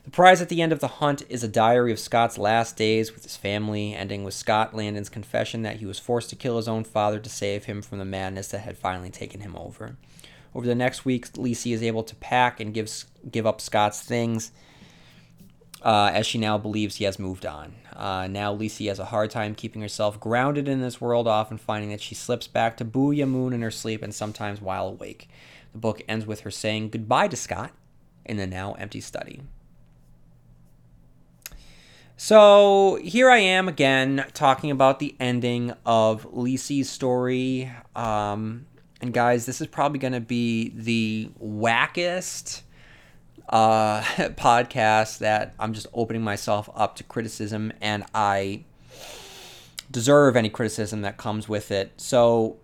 The 0.03 0.11
prize 0.11 0.39
at 0.39 0.49
the 0.49 0.61
end 0.61 0.71
of 0.71 0.81
the 0.81 0.87
hunt 0.87 1.23
is 1.29 1.43
a 1.43 1.47
diary 1.47 1.91
of 1.91 1.97
Scott's 1.97 2.37
last 2.37 2.77
days 2.77 3.11
with 3.11 3.23
his 3.23 3.37
family, 3.37 3.95
ending 3.95 4.23
with 4.23 4.35
Scott 4.35 4.75
Landon's 4.75 5.09
confession 5.09 5.63
that 5.63 5.77
he 5.77 5.85
was 5.87 5.97
forced 5.97 6.29
to 6.29 6.35
kill 6.35 6.57
his 6.57 6.67
own 6.67 6.83
father 6.83 7.19
to 7.19 7.29
save 7.29 7.65
him 7.65 7.81
from 7.81 7.97
the 7.97 8.05
madness 8.05 8.49
that 8.49 8.59
had 8.59 8.77
finally 8.77 9.09
taken 9.09 9.41
him 9.41 9.55
over. 9.55 9.95
Over 10.53 10.67
the 10.67 10.75
next 10.75 11.05
week, 11.05 11.31
Lisey 11.33 11.73
is 11.73 11.81
able 11.81 12.03
to 12.03 12.15
pack 12.15 12.59
and 12.59 12.71
give, 12.71 13.05
give 13.31 13.47
up 13.47 13.59
Scott's 13.59 14.01
things 14.01 14.51
uh, 15.83 16.11
as 16.13 16.25
she 16.25 16.37
now 16.37 16.57
believes 16.57 16.95
he 16.95 17.03
has 17.03 17.19
moved 17.19 17.45
on. 17.45 17.75
Uh, 17.93 18.27
now, 18.27 18.55
Lisey 18.55 18.87
has 18.87 18.99
a 18.99 19.05
hard 19.05 19.29
time 19.29 19.53
keeping 19.53 19.81
herself 19.81 20.19
grounded 20.19 20.67
in 20.67 20.81
this 20.81 21.01
world, 21.01 21.27
often 21.27 21.57
finding 21.57 21.89
that 21.89 22.01
she 22.01 22.15
slips 22.15 22.47
back 22.47 22.77
to 22.77 22.85
Boo'ya 22.85 23.25
Moon 23.25 23.53
in 23.53 23.61
her 23.61 23.71
sleep 23.71 24.01
and 24.01 24.15
sometimes 24.15 24.61
while 24.61 24.87
awake. 24.87 25.29
The 25.73 25.79
book 25.79 26.01
ends 26.07 26.25
with 26.25 26.41
her 26.41 26.51
saying 26.51 26.89
goodbye 26.89 27.27
to 27.27 27.35
Scott 27.35 27.71
in 28.25 28.37
the 28.37 28.47
now 28.47 28.73
empty 28.73 29.01
study. 29.01 29.41
So 32.15 32.99
here 33.03 33.29
I 33.29 33.39
am 33.39 33.67
again 33.67 34.25
talking 34.33 34.71
about 34.71 34.99
the 34.99 35.15
ending 35.19 35.73
of 35.85 36.31
Lisey's 36.31 36.89
story. 36.89 37.69
Um, 37.95 38.67
and 39.01 39.13
guys, 39.13 39.45
this 39.45 39.59
is 39.59 39.67
probably 39.67 39.99
going 39.99 40.13
to 40.13 40.21
be 40.21 40.69
the 40.69 41.29
wackest 41.43 42.61
uh, 43.49 44.01
podcast 44.35 45.19
that 45.19 45.53
I'm 45.59 45.73
just 45.73 45.87
opening 45.93 46.23
myself 46.23 46.69
up 46.75 46.95
to 46.97 47.03
criticism, 47.03 47.73
and 47.81 48.03
I 48.13 48.63
deserve 49.91 50.35
any 50.35 50.49
criticism 50.49 51.01
that 51.01 51.17
comes 51.17 51.47
with 51.47 51.71
it. 51.71 51.93
So 51.97 52.57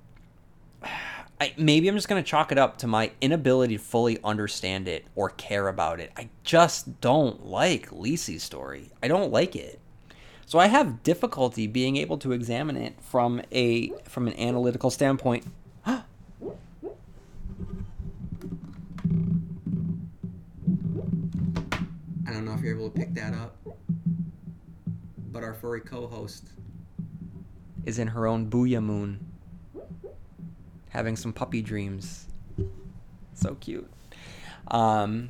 I, 1.42 1.54
maybe 1.58 1.88
I'm 1.88 1.96
just 1.96 2.10
going 2.10 2.22
to 2.22 2.30
chalk 2.30 2.52
it 2.52 2.58
up 2.58 2.78
to 2.80 2.88
my 2.88 3.12
inability 3.22 3.78
to 3.78 3.84
fully 3.84 4.20
understand 4.24 4.88
it 4.88 5.06
or 5.16 5.30
care 5.30 5.68
about 5.68 6.00
it. 6.00 6.12
I 6.18 6.30
just 6.44 7.00
don't 7.00 7.46
like 7.46 7.90
Lisey's 7.92 8.44
story. 8.44 8.92
I 9.02 9.08
don't 9.08 9.32
like 9.32 9.56
it. 9.56 9.80
So 10.46 10.60
I 10.60 10.66
have 10.66 11.04
difficulty 11.04 11.68
being 11.68 11.96
able 11.96 12.18
to 12.18 12.32
examine 12.32 12.76
it 12.76 13.00
from 13.02 13.42
a 13.52 13.90
from 14.06 14.28
an 14.28 14.34
analytical 14.40 14.90
standpoint 14.90 15.46
to 22.90 23.00
pick 23.00 23.14
that 23.14 23.34
up, 23.34 23.56
but 25.32 25.44
our 25.44 25.54
furry 25.54 25.82
co-host 25.82 26.50
is 27.86 28.00
in 28.00 28.08
her 28.08 28.28
own 28.28 28.50
booyah 28.50 28.84
moon, 28.84 29.20
having 30.90 31.16
some 31.16 31.34
puppy 31.34 31.62
dreams. 31.62 32.26
So 33.34 33.56
cute. 33.56 33.90
Um, 34.70 35.30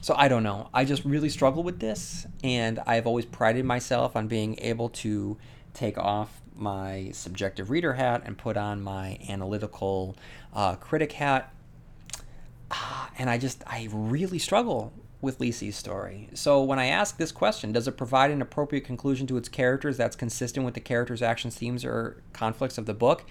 so 0.00 0.14
I 0.16 0.28
don't 0.28 0.42
know. 0.42 0.68
I 0.74 0.84
just 0.84 1.04
really 1.04 1.28
struggle 1.28 1.62
with 1.62 1.78
this, 1.78 2.26
and 2.42 2.78
I've 2.86 3.06
always 3.06 3.24
prided 3.24 3.64
myself 3.64 4.16
on 4.16 4.28
being 4.28 4.58
able 4.60 4.88
to 4.90 5.36
take 5.74 5.98
off 5.98 6.40
my 6.54 7.10
subjective 7.12 7.70
reader 7.70 7.92
hat 7.92 8.22
and 8.24 8.36
put 8.36 8.56
on 8.56 8.80
my 8.80 9.18
analytical 9.28 10.16
uh, 10.54 10.74
critic 10.76 11.12
hat. 11.12 11.52
Uh, 12.70 13.06
and 13.18 13.30
I 13.30 13.38
just, 13.38 13.62
I 13.66 13.88
really 13.92 14.38
struggle 14.38 14.92
with 15.26 15.38
Lisey's 15.40 15.76
story. 15.76 16.30
So 16.32 16.62
when 16.62 16.78
I 16.78 16.86
ask 16.86 17.18
this 17.18 17.32
question, 17.32 17.72
does 17.72 17.86
it 17.86 17.98
provide 17.98 18.30
an 18.30 18.40
appropriate 18.40 18.84
conclusion 18.84 19.26
to 19.26 19.36
its 19.36 19.48
characters 19.50 19.98
that's 19.98 20.16
consistent 20.16 20.64
with 20.64 20.74
the 20.74 20.80
characters' 20.80 21.20
actions, 21.20 21.56
themes, 21.56 21.84
or 21.84 22.22
conflicts 22.32 22.78
of 22.78 22.86
the 22.86 22.94
book? 22.94 23.24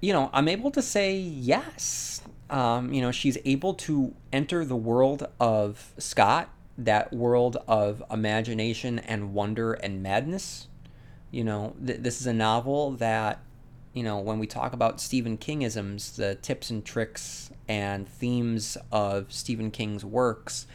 You 0.00 0.12
know, 0.12 0.30
I'm 0.32 0.48
able 0.48 0.70
to 0.72 0.82
say 0.82 1.16
yes. 1.16 2.22
Um, 2.50 2.92
you 2.92 3.00
know, 3.00 3.10
she's 3.10 3.38
able 3.44 3.74
to 3.74 4.14
enter 4.32 4.64
the 4.64 4.76
world 4.76 5.26
of 5.40 5.92
Scott, 5.98 6.50
that 6.76 7.12
world 7.12 7.56
of 7.66 8.02
imagination 8.10 8.98
and 8.98 9.32
wonder 9.32 9.72
and 9.72 10.02
madness. 10.02 10.68
You 11.30 11.44
know, 11.44 11.74
th- 11.84 12.00
this 12.00 12.20
is 12.20 12.26
a 12.26 12.32
novel 12.34 12.90
that 12.92 13.40
you 13.94 14.02
know, 14.02 14.18
when 14.18 14.38
we 14.38 14.46
talk 14.46 14.72
about 14.72 15.00
Stephen 15.00 15.36
Kingisms, 15.36 16.16
the 16.16 16.34
tips 16.36 16.70
and 16.70 16.84
tricks 16.84 17.50
and 17.68 18.08
themes 18.08 18.78
of 18.90 19.32
Stephen 19.32 19.70
King's 19.70 20.04
works, 20.04 20.66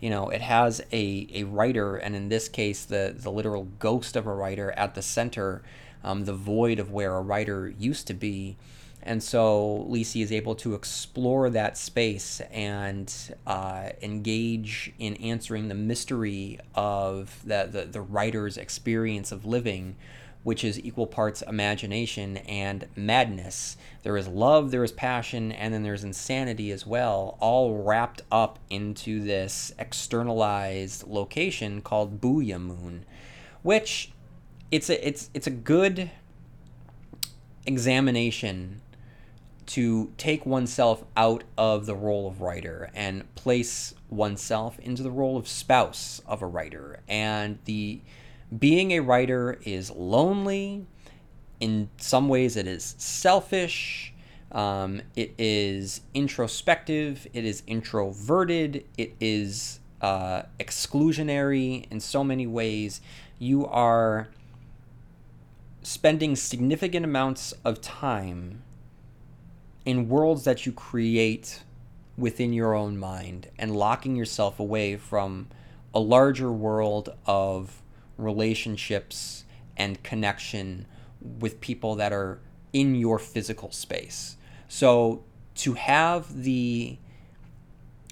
you 0.00 0.10
know, 0.10 0.28
it 0.28 0.42
has 0.42 0.82
a, 0.92 1.26
a 1.32 1.44
writer, 1.44 1.96
and 1.96 2.14
in 2.14 2.28
this 2.28 2.48
case, 2.48 2.84
the, 2.84 3.14
the 3.16 3.30
literal 3.30 3.64
ghost 3.78 4.14
of 4.14 4.26
a 4.26 4.34
writer 4.34 4.72
at 4.72 4.94
the 4.94 5.00
center, 5.00 5.62
um, 6.04 6.26
the 6.26 6.34
void 6.34 6.78
of 6.78 6.92
where 6.92 7.16
a 7.16 7.22
writer 7.22 7.72
used 7.78 8.06
to 8.08 8.14
be. 8.14 8.56
And 9.02 9.22
so 9.22 9.86
Lisey 9.88 10.20
is 10.20 10.32
able 10.32 10.56
to 10.56 10.74
explore 10.74 11.48
that 11.50 11.78
space 11.78 12.42
and 12.50 13.12
uh, 13.46 13.90
engage 14.02 14.92
in 14.98 15.14
answering 15.14 15.68
the 15.68 15.74
mystery 15.74 16.58
of 16.74 17.40
the, 17.44 17.68
the, 17.70 17.84
the 17.84 18.00
writer's 18.00 18.58
experience 18.58 19.30
of 19.32 19.46
living 19.46 19.96
which 20.46 20.62
is 20.62 20.78
equal 20.78 21.08
parts 21.08 21.42
imagination 21.42 22.36
and 22.36 22.86
madness. 22.94 23.76
There 24.04 24.16
is 24.16 24.28
love, 24.28 24.70
there 24.70 24.84
is 24.84 24.92
passion, 24.92 25.50
and 25.50 25.74
then 25.74 25.82
there's 25.82 26.04
insanity 26.04 26.70
as 26.70 26.86
well, 26.86 27.36
all 27.40 27.82
wrapped 27.82 28.22
up 28.30 28.60
into 28.70 29.18
this 29.18 29.72
externalized 29.76 31.04
location 31.08 31.80
called 31.80 32.20
Boo'ya 32.20 32.60
Moon, 32.60 33.04
which 33.64 34.12
it's 34.70 34.88
a 34.88 35.04
it's 35.04 35.30
it's 35.34 35.48
a 35.48 35.50
good 35.50 36.12
examination 37.66 38.82
to 39.66 40.12
take 40.16 40.46
oneself 40.46 41.02
out 41.16 41.42
of 41.58 41.86
the 41.86 41.96
role 41.96 42.28
of 42.28 42.40
writer 42.40 42.88
and 42.94 43.34
place 43.34 43.94
oneself 44.08 44.78
into 44.78 45.02
the 45.02 45.10
role 45.10 45.36
of 45.36 45.48
spouse 45.48 46.22
of 46.24 46.40
a 46.40 46.46
writer. 46.46 47.00
And 47.08 47.58
the 47.64 48.00
being 48.56 48.92
a 48.92 49.00
writer 49.00 49.58
is 49.64 49.90
lonely. 49.90 50.86
In 51.60 51.88
some 51.96 52.28
ways, 52.28 52.56
it 52.56 52.66
is 52.66 52.94
selfish. 52.98 54.12
Um, 54.52 55.02
it 55.16 55.34
is 55.38 56.02
introspective. 56.14 57.26
It 57.32 57.44
is 57.44 57.62
introverted. 57.66 58.84
It 58.96 59.14
is 59.20 59.80
uh, 60.00 60.42
exclusionary 60.60 61.90
in 61.90 62.00
so 62.00 62.22
many 62.22 62.46
ways. 62.46 63.00
You 63.38 63.66
are 63.66 64.28
spending 65.82 66.36
significant 66.36 67.04
amounts 67.04 67.54
of 67.64 67.80
time 67.80 68.62
in 69.84 70.08
worlds 70.08 70.44
that 70.44 70.66
you 70.66 70.72
create 70.72 71.62
within 72.18 72.52
your 72.52 72.74
own 72.74 72.98
mind 72.98 73.48
and 73.58 73.76
locking 73.76 74.16
yourself 74.16 74.58
away 74.58 74.96
from 74.96 75.46
a 75.94 76.00
larger 76.00 76.50
world 76.50 77.10
of 77.24 77.82
relationships 78.16 79.44
and 79.76 80.02
connection 80.02 80.86
with 81.20 81.60
people 81.60 81.94
that 81.96 82.12
are 82.12 82.40
in 82.72 82.94
your 82.94 83.18
physical 83.18 83.70
space. 83.70 84.36
So 84.68 85.24
to 85.56 85.74
have 85.74 86.42
the 86.42 86.98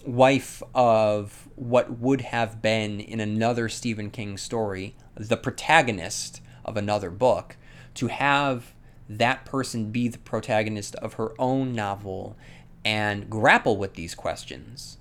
wife 0.07 0.63
of 0.75 1.49
what 1.55 1.99
would 1.99 2.21
have 2.21 2.61
been 2.61 3.01
in 3.01 3.21
another 3.21 3.69
Stephen 3.69 4.11
King 4.11 4.37
story, 4.37 4.97
the 5.15 5.37
protagonist 5.37 6.41
of 6.65 6.77
another 6.77 7.11
book, 7.11 7.57
to 7.95 8.09
have 8.09 8.75
that 9.09 9.45
person 9.45 9.91
be 9.91 10.09
the 10.09 10.19
protagonist 10.19 10.95
of 10.97 11.15
her 11.15 11.33
own 11.39 11.73
novel 11.73 12.37
and 12.85 13.31
grapple 13.31 13.77
with 13.77 13.95
these 13.95 14.15
questions. 14.15 14.99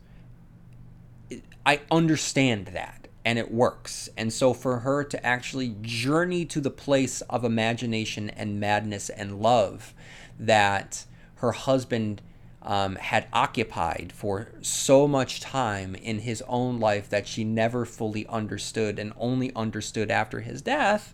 I 1.65 1.81
understand 1.89 2.67
that 2.67 3.02
and 3.25 3.39
it 3.39 3.51
works. 3.51 4.09
And 4.17 4.31
so 4.31 4.53
for 4.53 4.79
her 4.79 5.03
to 5.03 5.25
actually 5.25 5.75
journey 5.81 6.45
to 6.45 6.59
the 6.59 6.69
place 6.69 7.21
of 7.21 7.43
imagination 7.43 8.29
and 8.29 8.59
madness 8.59 9.09
and 9.09 9.41
love 9.41 9.93
that 10.39 11.05
her 11.35 11.51
husband 11.51 12.21
um, 12.61 12.95
had 12.95 13.27
occupied 13.33 14.13
for 14.15 14.47
so 14.61 15.07
much 15.07 15.41
time 15.41 15.95
in 15.95 16.19
his 16.19 16.41
own 16.47 16.79
life 16.79 17.09
that 17.09 17.27
she 17.27 17.43
never 17.43 17.85
fully 17.85 18.25
understood 18.27 18.97
and 18.99 19.13
only 19.17 19.53
understood 19.55 20.09
after 20.09 20.39
his 20.39 20.61
death 20.61 21.13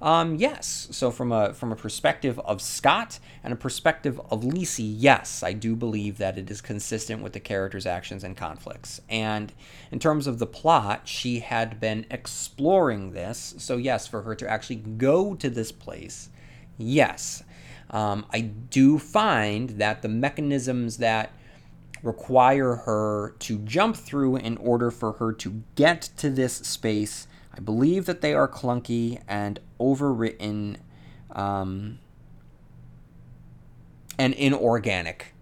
um, 0.00 0.36
yes. 0.36 0.88
So 0.92 1.10
from 1.10 1.32
a 1.32 1.52
from 1.52 1.72
a 1.72 1.76
perspective 1.76 2.38
of 2.40 2.62
Scott 2.62 3.18
and 3.42 3.52
a 3.52 3.56
perspective 3.56 4.20
of 4.30 4.42
Lisey, 4.42 4.94
yes, 4.96 5.42
I 5.42 5.52
do 5.52 5.74
believe 5.74 6.18
that 6.18 6.38
it 6.38 6.50
is 6.50 6.60
consistent 6.60 7.22
with 7.22 7.32
the 7.32 7.40
character's 7.40 7.86
actions 7.86 8.22
and 8.22 8.36
conflicts. 8.36 9.00
And 9.08 9.52
in 9.90 9.98
terms 9.98 10.26
of 10.26 10.38
the 10.38 10.46
plot, 10.46 11.08
she 11.08 11.40
had 11.40 11.80
been 11.80 12.06
exploring 12.10 13.12
this. 13.12 13.54
So 13.58 13.76
yes, 13.76 14.06
for 14.06 14.22
her 14.22 14.34
to 14.36 14.48
actually 14.48 14.76
go 14.76 15.34
to 15.34 15.50
this 15.50 15.72
place, 15.72 16.30
yes. 16.76 17.42
Um, 17.90 18.26
I 18.32 18.42
do 18.42 18.98
find 18.98 19.70
that 19.70 20.02
the 20.02 20.08
mechanisms 20.08 20.98
that 20.98 21.32
require 22.02 22.74
her 22.74 23.34
to 23.40 23.58
jump 23.60 23.96
through 23.96 24.36
in 24.36 24.56
order 24.58 24.90
for 24.90 25.12
her 25.12 25.32
to 25.32 25.62
get 25.74 26.02
to 26.18 26.30
this 26.30 26.54
space 26.54 27.27
I 27.58 27.60
believe 27.60 28.06
that 28.06 28.20
they 28.20 28.34
are 28.34 28.46
clunky 28.46 29.20
and 29.26 29.58
overwritten 29.80 30.76
um, 31.32 31.98
and 34.16 34.32
inorganic. 34.34 35.34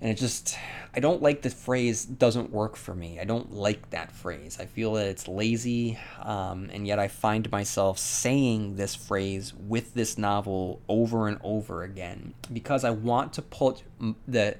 And 0.00 0.12
it 0.12 0.14
just, 0.14 0.56
I 0.94 1.00
don't 1.00 1.20
like 1.20 1.42
the 1.42 1.50
phrase 1.50 2.04
doesn't 2.04 2.52
work 2.52 2.76
for 2.76 2.94
me. 2.94 3.18
I 3.18 3.24
don't 3.24 3.52
like 3.52 3.90
that 3.90 4.12
phrase. 4.12 4.58
I 4.60 4.66
feel 4.66 4.92
that 4.92 5.06
it's 5.06 5.26
lazy, 5.26 5.98
um, 6.22 6.70
and 6.72 6.86
yet 6.86 7.00
I 7.00 7.08
find 7.08 7.50
myself 7.50 7.98
saying 7.98 8.76
this 8.76 8.94
phrase 8.94 9.52
with 9.54 9.94
this 9.94 10.16
novel 10.16 10.80
over 10.88 11.26
and 11.26 11.38
over 11.42 11.82
again 11.82 12.34
because 12.52 12.84
I 12.84 12.90
want 12.90 13.32
to 13.32 13.42
put 13.42 13.82
the 14.28 14.56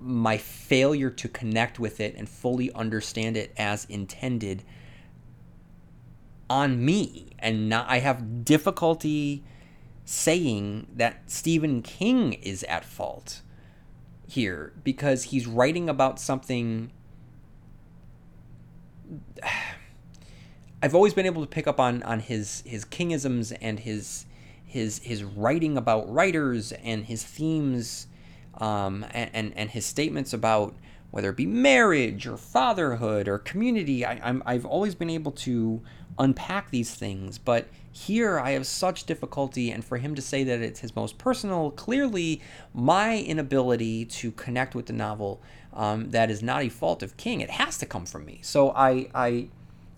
my 0.00 0.36
failure 0.36 1.10
to 1.10 1.28
connect 1.28 1.78
with 1.78 2.00
it 2.00 2.14
and 2.16 2.28
fully 2.28 2.72
understand 2.72 3.36
it 3.36 3.52
as 3.56 3.84
intended 3.86 4.62
on 6.48 6.84
me. 6.84 7.30
And 7.38 7.68
not, 7.68 7.88
I 7.88 7.98
have 7.98 8.44
difficulty 8.44 9.44
saying 10.04 10.86
that 10.94 11.30
Stephen 11.30 11.82
King 11.82 12.32
is 12.34 12.62
at 12.64 12.84
fault 12.84 13.42
here 14.26 14.72
because 14.84 15.24
he's 15.24 15.46
writing 15.46 15.88
about 15.88 16.20
something 16.20 16.90
I've 20.82 20.94
always 20.94 21.12
been 21.12 21.26
able 21.26 21.42
to 21.42 21.48
pick 21.48 21.66
up 21.66 21.80
on 21.80 22.02
on 22.04 22.20
his 22.20 22.62
his 22.64 22.84
kingisms 22.84 23.56
and 23.60 23.80
his 23.80 24.26
his 24.64 25.00
his 25.00 25.24
writing 25.24 25.76
about 25.76 26.08
writers 26.12 26.72
and 26.72 27.04
his 27.06 27.24
themes 27.24 28.06
um, 28.58 29.04
and, 29.12 29.30
and, 29.32 29.56
and 29.56 29.70
his 29.70 29.86
statements 29.86 30.32
about 30.32 30.74
whether 31.10 31.30
it 31.30 31.36
be 31.36 31.46
marriage 31.46 32.26
or 32.26 32.36
fatherhood 32.36 33.28
or 33.28 33.38
community. 33.38 34.04
I, 34.04 34.20
I'm, 34.22 34.42
I've 34.44 34.66
always 34.66 34.94
been 34.94 35.10
able 35.10 35.32
to 35.32 35.80
unpack 36.18 36.70
these 36.70 36.94
things, 36.94 37.38
but 37.38 37.68
here 37.90 38.38
I 38.38 38.50
have 38.50 38.66
such 38.66 39.04
difficulty, 39.04 39.70
and 39.70 39.84
for 39.84 39.96
him 39.96 40.14
to 40.14 40.22
say 40.22 40.44
that 40.44 40.60
it's 40.60 40.80
his 40.80 40.94
most 40.94 41.16
personal, 41.18 41.70
clearly 41.70 42.40
my 42.74 43.18
inability 43.18 44.04
to 44.04 44.32
connect 44.32 44.74
with 44.74 44.86
the 44.86 44.92
novel, 44.92 45.40
um, 45.72 46.10
that 46.10 46.30
is 46.30 46.42
not 46.42 46.62
a 46.62 46.68
fault 46.68 47.02
of 47.02 47.16
King. 47.16 47.40
It 47.40 47.50
has 47.50 47.78
to 47.78 47.86
come 47.86 48.04
from 48.04 48.24
me. 48.24 48.40
So 48.42 48.70
I, 48.70 49.08
I, 49.14 49.48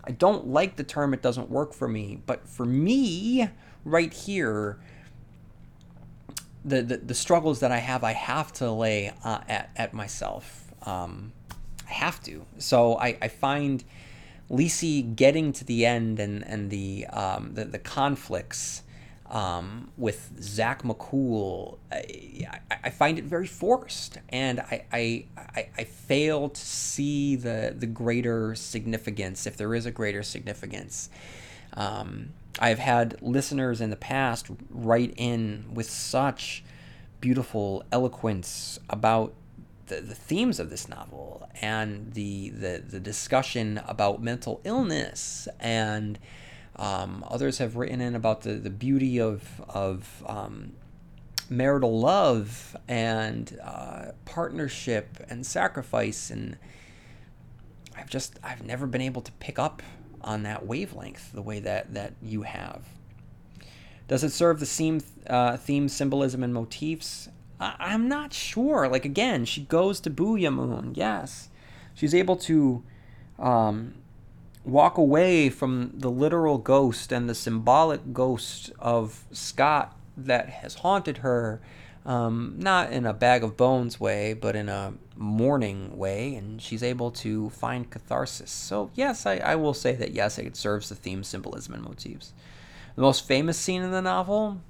I 0.04 0.12
don't 0.12 0.46
like 0.46 0.76
the 0.76 0.84
term. 0.84 1.14
It 1.14 1.22
doesn't 1.22 1.50
work 1.50 1.72
for 1.72 1.88
me. 1.88 2.20
But 2.26 2.48
for 2.48 2.66
me, 2.66 3.48
right 3.84 4.12
here, 4.12 4.78
the, 6.64 6.82
the, 6.82 6.96
the 6.98 7.14
struggles 7.14 7.60
that 7.60 7.72
I 7.72 7.78
have, 7.78 8.04
I 8.04 8.12
have 8.12 8.52
to 8.54 8.70
lay 8.70 9.12
uh, 9.24 9.40
at, 9.48 9.70
at 9.76 9.94
myself. 9.94 10.72
Um, 10.82 11.32
I 11.88 11.92
have 11.92 12.22
to. 12.24 12.44
So 12.58 12.96
I, 12.98 13.16
I 13.20 13.28
find 13.28 13.84
Lisey 14.50 15.14
getting 15.14 15.52
to 15.54 15.64
the 15.64 15.86
end 15.86 16.18
and, 16.20 16.44
and 16.46 16.70
the, 16.70 17.06
um, 17.06 17.54
the, 17.54 17.64
the 17.64 17.78
conflicts 17.78 18.82
um, 19.30 19.90
with 19.96 20.32
Zach 20.40 20.82
McCool, 20.82 21.78
I, 21.92 22.58
I, 22.82 22.90
find 22.90 23.16
it 23.16 23.24
very 23.24 23.46
forced, 23.46 24.18
and 24.28 24.58
I, 24.58 24.84
I, 24.92 25.24
I, 25.38 25.68
I 25.78 25.84
fail 25.84 26.48
to 26.48 26.60
see 26.60 27.36
the 27.36 27.72
the 27.78 27.86
greater 27.86 28.56
significance, 28.56 29.46
if 29.46 29.56
there 29.56 29.72
is 29.74 29.86
a 29.86 29.92
greater 29.92 30.24
significance. 30.24 31.10
Um, 31.74 32.30
I've 32.58 32.78
had 32.78 33.16
listeners 33.22 33.80
in 33.80 33.90
the 33.90 33.96
past 33.96 34.48
write 34.70 35.14
in 35.16 35.66
with 35.72 35.88
such 35.88 36.64
beautiful 37.20 37.84
eloquence 37.92 38.78
about 38.88 39.34
the, 39.86 40.00
the 40.00 40.14
themes 40.14 40.58
of 40.58 40.70
this 40.70 40.88
novel 40.88 41.48
and 41.60 42.12
the, 42.14 42.50
the, 42.50 42.82
the 42.86 43.00
discussion 43.00 43.80
about 43.86 44.22
mental 44.22 44.60
illness. 44.64 45.48
And 45.58 46.18
um, 46.76 47.24
others 47.28 47.58
have 47.58 47.76
written 47.76 48.00
in 48.00 48.14
about 48.14 48.42
the, 48.42 48.54
the 48.54 48.70
beauty 48.70 49.20
of, 49.20 49.62
of 49.68 50.24
um, 50.26 50.72
marital 51.50 52.00
love 52.00 52.76
and 52.88 53.58
uh, 53.62 54.12
partnership 54.24 55.18
and 55.28 55.44
sacrifice. 55.44 56.30
And 56.30 56.56
I've 57.96 58.08
just 58.08 58.38
I've 58.42 58.64
never 58.64 58.86
been 58.86 59.02
able 59.02 59.22
to 59.22 59.32
pick 59.32 59.58
up 59.58 59.82
on 60.22 60.42
that 60.42 60.66
wavelength 60.66 61.32
the 61.32 61.42
way 61.42 61.60
that 61.60 61.94
that 61.94 62.14
you 62.22 62.42
have. 62.42 62.84
Does 64.08 64.24
it 64.24 64.30
serve 64.30 64.58
the 64.58 64.66
theme, 64.66 65.00
uh, 65.28 65.56
theme 65.56 65.88
symbolism 65.88 66.42
and 66.42 66.52
motifs? 66.52 67.28
I- 67.60 67.94
am 67.94 68.08
not 68.08 68.32
sure. 68.32 68.88
Like 68.88 69.04
again, 69.04 69.44
she 69.44 69.62
goes 69.62 70.00
to 70.00 70.10
Boo'ya 70.10 70.50
Moon. 70.50 70.94
Yes, 70.96 71.48
she's 71.94 72.14
able 72.14 72.36
to 72.38 72.82
um, 73.38 73.94
walk 74.64 74.98
away 74.98 75.48
from 75.48 75.92
the 75.94 76.10
literal 76.10 76.58
ghost 76.58 77.12
and 77.12 77.28
the 77.28 77.34
symbolic 77.34 78.12
ghost 78.12 78.72
of 78.78 79.24
Scott 79.30 79.96
that 80.16 80.48
has 80.48 80.74
haunted 80.76 81.18
her 81.18 81.60
um, 82.06 82.54
not 82.58 82.92
in 82.92 83.06
a 83.06 83.12
bag 83.12 83.44
of 83.44 83.56
bones 83.56 84.00
way, 84.00 84.32
but 84.32 84.56
in 84.56 84.68
a 84.68 84.94
mourning 85.16 85.96
way, 85.98 86.34
and 86.34 86.60
she's 86.60 86.82
able 86.82 87.10
to 87.10 87.50
find 87.50 87.90
catharsis. 87.90 88.50
So, 88.50 88.90
yes, 88.94 89.26
I, 89.26 89.36
I 89.36 89.56
will 89.56 89.74
say 89.74 89.94
that 89.96 90.12
yes, 90.12 90.38
it 90.38 90.56
serves 90.56 90.88
the 90.88 90.94
theme, 90.94 91.22
symbolism, 91.22 91.74
and 91.74 91.84
motifs. 91.84 92.32
The 92.96 93.02
most 93.02 93.26
famous 93.26 93.58
scene 93.58 93.82
in 93.82 93.90
the 93.90 94.02
novel? 94.02 94.60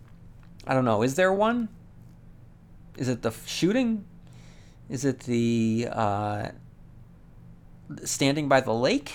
I 0.66 0.74
don't 0.74 0.84
know. 0.84 1.02
Is 1.02 1.14
there 1.14 1.32
one? 1.32 1.68
Is 2.96 3.08
it 3.08 3.22
the 3.22 3.32
shooting? 3.46 4.04
Is 4.88 5.04
it 5.04 5.20
the 5.20 5.88
uh, 5.90 6.48
standing 8.04 8.48
by 8.48 8.60
the 8.60 8.74
lake 8.74 9.12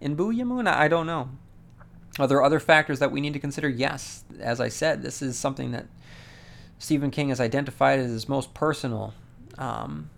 in 0.00 0.14
Boo'ya 0.14 0.44
Moon? 0.44 0.66
I 0.66 0.88
don't 0.88 1.06
know. 1.06 1.30
Are 2.18 2.26
there 2.26 2.42
other 2.42 2.60
factors 2.60 2.98
that 2.98 3.10
we 3.10 3.20
need 3.20 3.32
to 3.32 3.38
consider? 3.38 3.68
Yes. 3.68 4.24
As 4.38 4.60
I 4.60 4.68
said, 4.68 5.02
this 5.02 5.22
is 5.22 5.38
something 5.38 5.72
that 5.72 5.86
Stephen 6.78 7.10
King 7.10 7.30
has 7.30 7.40
identified 7.40 7.98
as 7.98 8.10
his 8.10 8.28
most 8.28 8.54
personal. 8.54 9.14
Um, 9.58 10.10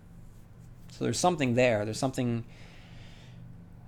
so 0.91 1.03
there's 1.03 1.19
something 1.19 1.55
there. 1.55 1.85
There's 1.85 1.99
something 1.99 2.43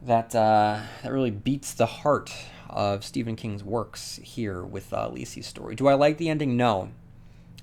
that 0.03 0.33
uh, 0.33 0.79
that 1.03 1.11
really 1.11 1.31
beats 1.31 1.73
the 1.73 1.85
heart 1.85 2.33
of 2.69 3.03
Stephen 3.03 3.35
King's 3.35 3.63
works 3.63 4.19
here 4.23 4.63
with 4.63 4.93
uh, 4.93 5.09
Lisey's 5.09 5.47
story. 5.47 5.75
Do 5.75 5.87
I 5.87 5.93
like 5.93 6.17
the 6.17 6.29
ending? 6.29 6.55
No. 6.55 6.89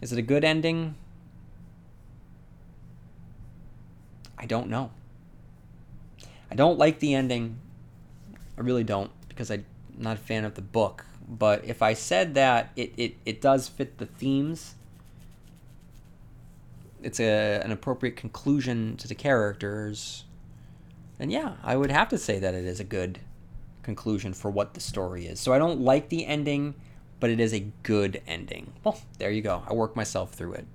Is 0.01 0.13
it 0.13 0.19
a 0.19 0.23
good 0.23 0.45
ending? 0.45 0.95
I 4.37 4.47
don't 4.47 4.69
know. 4.69 4.91
I 6.51 6.55
don't 6.55 6.79
like 6.79 7.01
the 7.01 7.15
ending. 7.15 7.59
I 8.57 8.61
really 8.61 8.85
don't 8.85 9.11
because 9.29 9.51
I'm 9.51 9.65
not 9.97 10.17
a 10.17 10.21
fan 10.21 10.45
of 10.45 10.55
the 10.55 10.63
book. 10.63 11.05
But 11.29 11.65
if 11.65 11.83
I 11.83 11.95
said 11.95 12.35
that 12.35 12.71
it, 12.77 12.93
it, 12.97 13.17
it 13.27 13.41
does 13.41 13.69
fit 13.69 13.99
the 13.99 14.07
themes, 14.07 14.77
it's 17.03 17.21
a, 17.21 17.61
an 17.65 17.73
appropriate 17.73 18.17
conclusion 18.17 18.97
to 18.97 19.09
the 19.09 19.15
characters, 19.15 20.25
And 21.19 21.33
yeah, 21.33 21.55
I 21.63 21.77
would 21.77 21.91
have 21.91 22.09
to 22.11 22.19
say 22.19 22.39
that 22.39 22.55
it 22.55 22.65
is 22.65 22.81
a 22.81 22.85
good 22.85 23.19
conclusion 23.83 24.35
for 24.35 24.51
what 24.51 24.75
the 24.75 24.81
story 24.81 25.27
is. 25.27 25.41
So 25.41 25.53
I 25.53 25.59
don't 25.59 25.81
like 25.81 26.09
the 26.09 26.27
ending, 26.27 26.75
but 27.21 27.31
it 27.31 27.41
is 27.41 27.53
a 27.53 27.61
good 27.83 28.23
ending. 28.27 28.73
Well, 28.85 29.01
there 29.19 29.31
you 29.31 29.43
go. 29.43 29.63
I 29.67 29.73
worked 29.73 29.97
myself 29.97 30.33
through 30.33 30.55
it. 30.55 30.67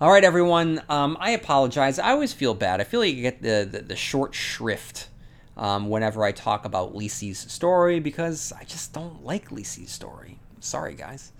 All 0.00 0.10
right, 0.10 0.24
everyone. 0.24 0.82
Um, 0.88 1.16
I 1.20 1.30
apologize. 1.30 1.98
I 1.98 2.10
always 2.10 2.32
feel 2.32 2.54
bad. 2.54 2.80
I 2.80 2.84
feel 2.84 3.00
like 3.00 3.14
you 3.14 3.22
get 3.22 3.42
the, 3.42 3.68
the, 3.70 3.82
the 3.82 3.96
short 3.96 4.34
shrift 4.34 5.08
um, 5.56 5.88
whenever 5.88 6.24
I 6.24 6.32
talk 6.32 6.64
about 6.64 6.94
Lisey's 6.94 7.50
story 7.50 7.98
because 7.98 8.52
I 8.52 8.64
just 8.64 8.92
don't 8.92 9.24
like 9.24 9.50
Lisey's 9.50 9.90
story. 9.90 10.38
Sorry, 10.60 10.94
guys. 10.94 11.32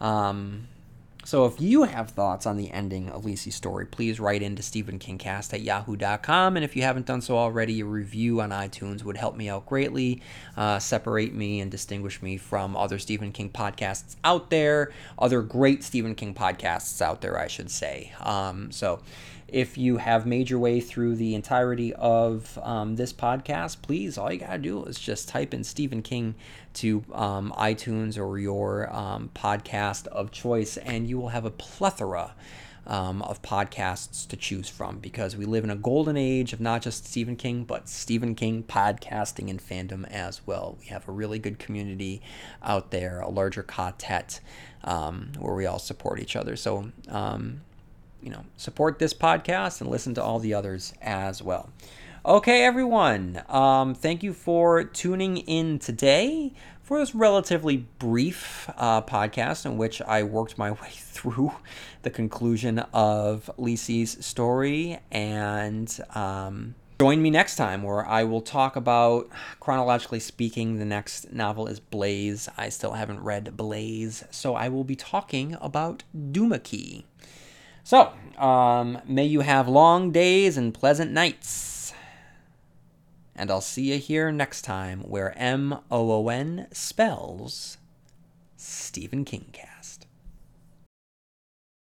Um, 0.00 0.68
so 1.24 1.46
if 1.46 1.60
you 1.60 1.84
have 1.84 2.10
thoughts 2.10 2.44
on 2.46 2.56
the 2.56 2.70
ending 2.70 3.08
of 3.08 3.24
Lisey's 3.24 3.54
story, 3.54 3.86
please 3.86 4.20
write 4.20 4.42
into 4.42 4.62
StephenKingcast 4.62 5.54
at 5.54 5.62
yahoo.com. 5.62 6.56
And 6.56 6.64
if 6.64 6.76
you 6.76 6.82
haven't 6.82 7.06
done 7.06 7.22
so 7.22 7.38
already, 7.38 7.80
a 7.80 7.84
review 7.84 8.40
on 8.42 8.50
iTunes 8.50 9.02
would 9.04 9.16
help 9.16 9.34
me 9.34 9.48
out 9.48 9.64
greatly, 9.64 10.20
uh, 10.56 10.78
separate 10.78 11.34
me 11.34 11.60
and 11.60 11.70
distinguish 11.70 12.20
me 12.20 12.36
from 12.36 12.76
other 12.76 12.98
Stephen 12.98 13.32
King 13.32 13.48
podcasts 13.48 14.16
out 14.22 14.50
there, 14.50 14.92
other 15.18 15.40
great 15.40 15.82
Stephen 15.82 16.14
King 16.14 16.34
podcasts 16.34 17.00
out 17.00 17.22
there, 17.22 17.38
I 17.38 17.46
should 17.46 17.70
say. 17.70 18.12
Um, 18.20 18.70
so 18.70 19.00
if 19.48 19.78
you 19.78 19.98
have 19.98 20.26
made 20.26 20.50
your 20.50 20.58
way 20.58 20.80
through 20.80 21.16
the 21.16 21.34
entirety 21.34 21.92
of 21.94 22.58
um, 22.62 22.96
this 22.96 23.12
podcast, 23.12 23.82
please, 23.82 24.16
all 24.18 24.32
you 24.32 24.38
got 24.38 24.52
to 24.52 24.58
do 24.58 24.84
is 24.84 24.98
just 24.98 25.28
type 25.28 25.54
in 25.54 25.64
Stephen 25.64 26.02
King 26.02 26.34
to 26.74 27.04
um, 27.12 27.52
iTunes 27.56 28.18
or 28.18 28.38
your 28.38 28.94
um, 28.94 29.30
podcast 29.34 30.06
of 30.08 30.30
choice, 30.30 30.76
and 30.78 31.08
you 31.08 31.18
will 31.18 31.28
have 31.28 31.44
a 31.44 31.50
plethora. 31.50 32.34
Um, 32.86 33.22
of 33.22 33.40
podcasts 33.40 34.28
to 34.28 34.36
choose 34.36 34.68
from 34.68 34.98
because 34.98 35.38
we 35.38 35.46
live 35.46 35.64
in 35.64 35.70
a 35.70 35.74
golden 35.74 36.18
age 36.18 36.52
of 36.52 36.60
not 36.60 36.82
just 36.82 37.06
Stephen 37.06 37.34
King, 37.34 37.64
but 37.64 37.88
Stephen 37.88 38.34
King 38.34 38.62
podcasting 38.62 39.48
and 39.48 39.58
fandom 39.58 40.06
as 40.10 40.46
well. 40.46 40.76
We 40.78 40.88
have 40.88 41.08
a 41.08 41.12
really 41.12 41.38
good 41.38 41.58
community 41.58 42.20
out 42.62 42.90
there, 42.90 43.20
a 43.20 43.30
larger 43.30 43.62
ka-tet 43.62 44.40
um, 44.82 45.32
where 45.38 45.54
we 45.54 45.64
all 45.64 45.78
support 45.78 46.20
each 46.20 46.36
other. 46.36 46.56
So, 46.56 46.92
um, 47.08 47.62
you 48.24 48.30
know, 48.30 48.44
support 48.56 48.98
this 48.98 49.12
podcast 49.12 49.82
and 49.82 49.90
listen 49.90 50.14
to 50.14 50.22
all 50.22 50.38
the 50.38 50.54
others 50.54 50.94
as 51.02 51.42
well. 51.42 51.68
Okay, 52.24 52.64
everyone. 52.64 53.42
Um, 53.50 53.94
thank 53.94 54.22
you 54.22 54.32
for 54.32 54.82
tuning 54.82 55.36
in 55.36 55.78
today 55.78 56.54
for 56.82 56.98
this 56.98 57.14
relatively 57.14 57.76
brief 57.98 58.70
uh, 58.78 59.02
podcast 59.02 59.66
in 59.66 59.76
which 59.76 60.00
I 60.00 60.22
worked 60.22 60.56
my 60.56 60.70
way 60.82 60.88
through 60.90 61.52
the 62.00 62.08
conclusion 62.08 62.78
of 62.94 63.50
Lisey's 63.58 64.24
story. 64.24 64.98
And 65.10 65.94
um, 66.14 66.74
join 66.98 67.20
me 67.20 67.28
next 67.28 67.56
time 67.56 67.82
where 67.82 68.06
I 68.06 68.24
will 68.24 68.40
talk 68.40 68.74
about, 68.74 69.28
chronologically 69.60 70.20
speaking, 70.20 70.78
the 70.78 70.86
next 70.86 71.30
novel 71.30 71.66
is 71.66 71.78
Blaze. 71.78 72.48
I 72.56 72.70
still 72.70 72.92
haven't 72.92 73.20
read 73.20 73.54
Blaze, 73.54 74.24
so 74.30 74.54
I 74.54 74.70
will 74.70 74.84
be 74.84 74.96
talking 74.96 75.58
about 75.60 76.04
Duma 76.32 76.58
Key. 76.58 77.04
So, 77.84 78.12
um, 78.38 78.98
may 79.06 79.26
you 79.26 79.40
have 79.40 79.68
long 79.68 80.10
days 80.10 80.56
and 80.56 80.72
pleasant 80.72 81.12
nights. 81.12 81.92
And 83.36 83.50
I'll 83.50 83.60
see 83.60 83.92
you 83.92 83.98
here 83.98 84.32
next 84.32 84.62
time 84.62 85.00
where 85.00 85.36
M 85.38 85.74
O 85.90 86.10
O 86.12 86.28
N 86.28 86.66
spells 86.72 87.76
Stephen 88.56 89.24
King 89.26 89.50
cast. 89.52 89.73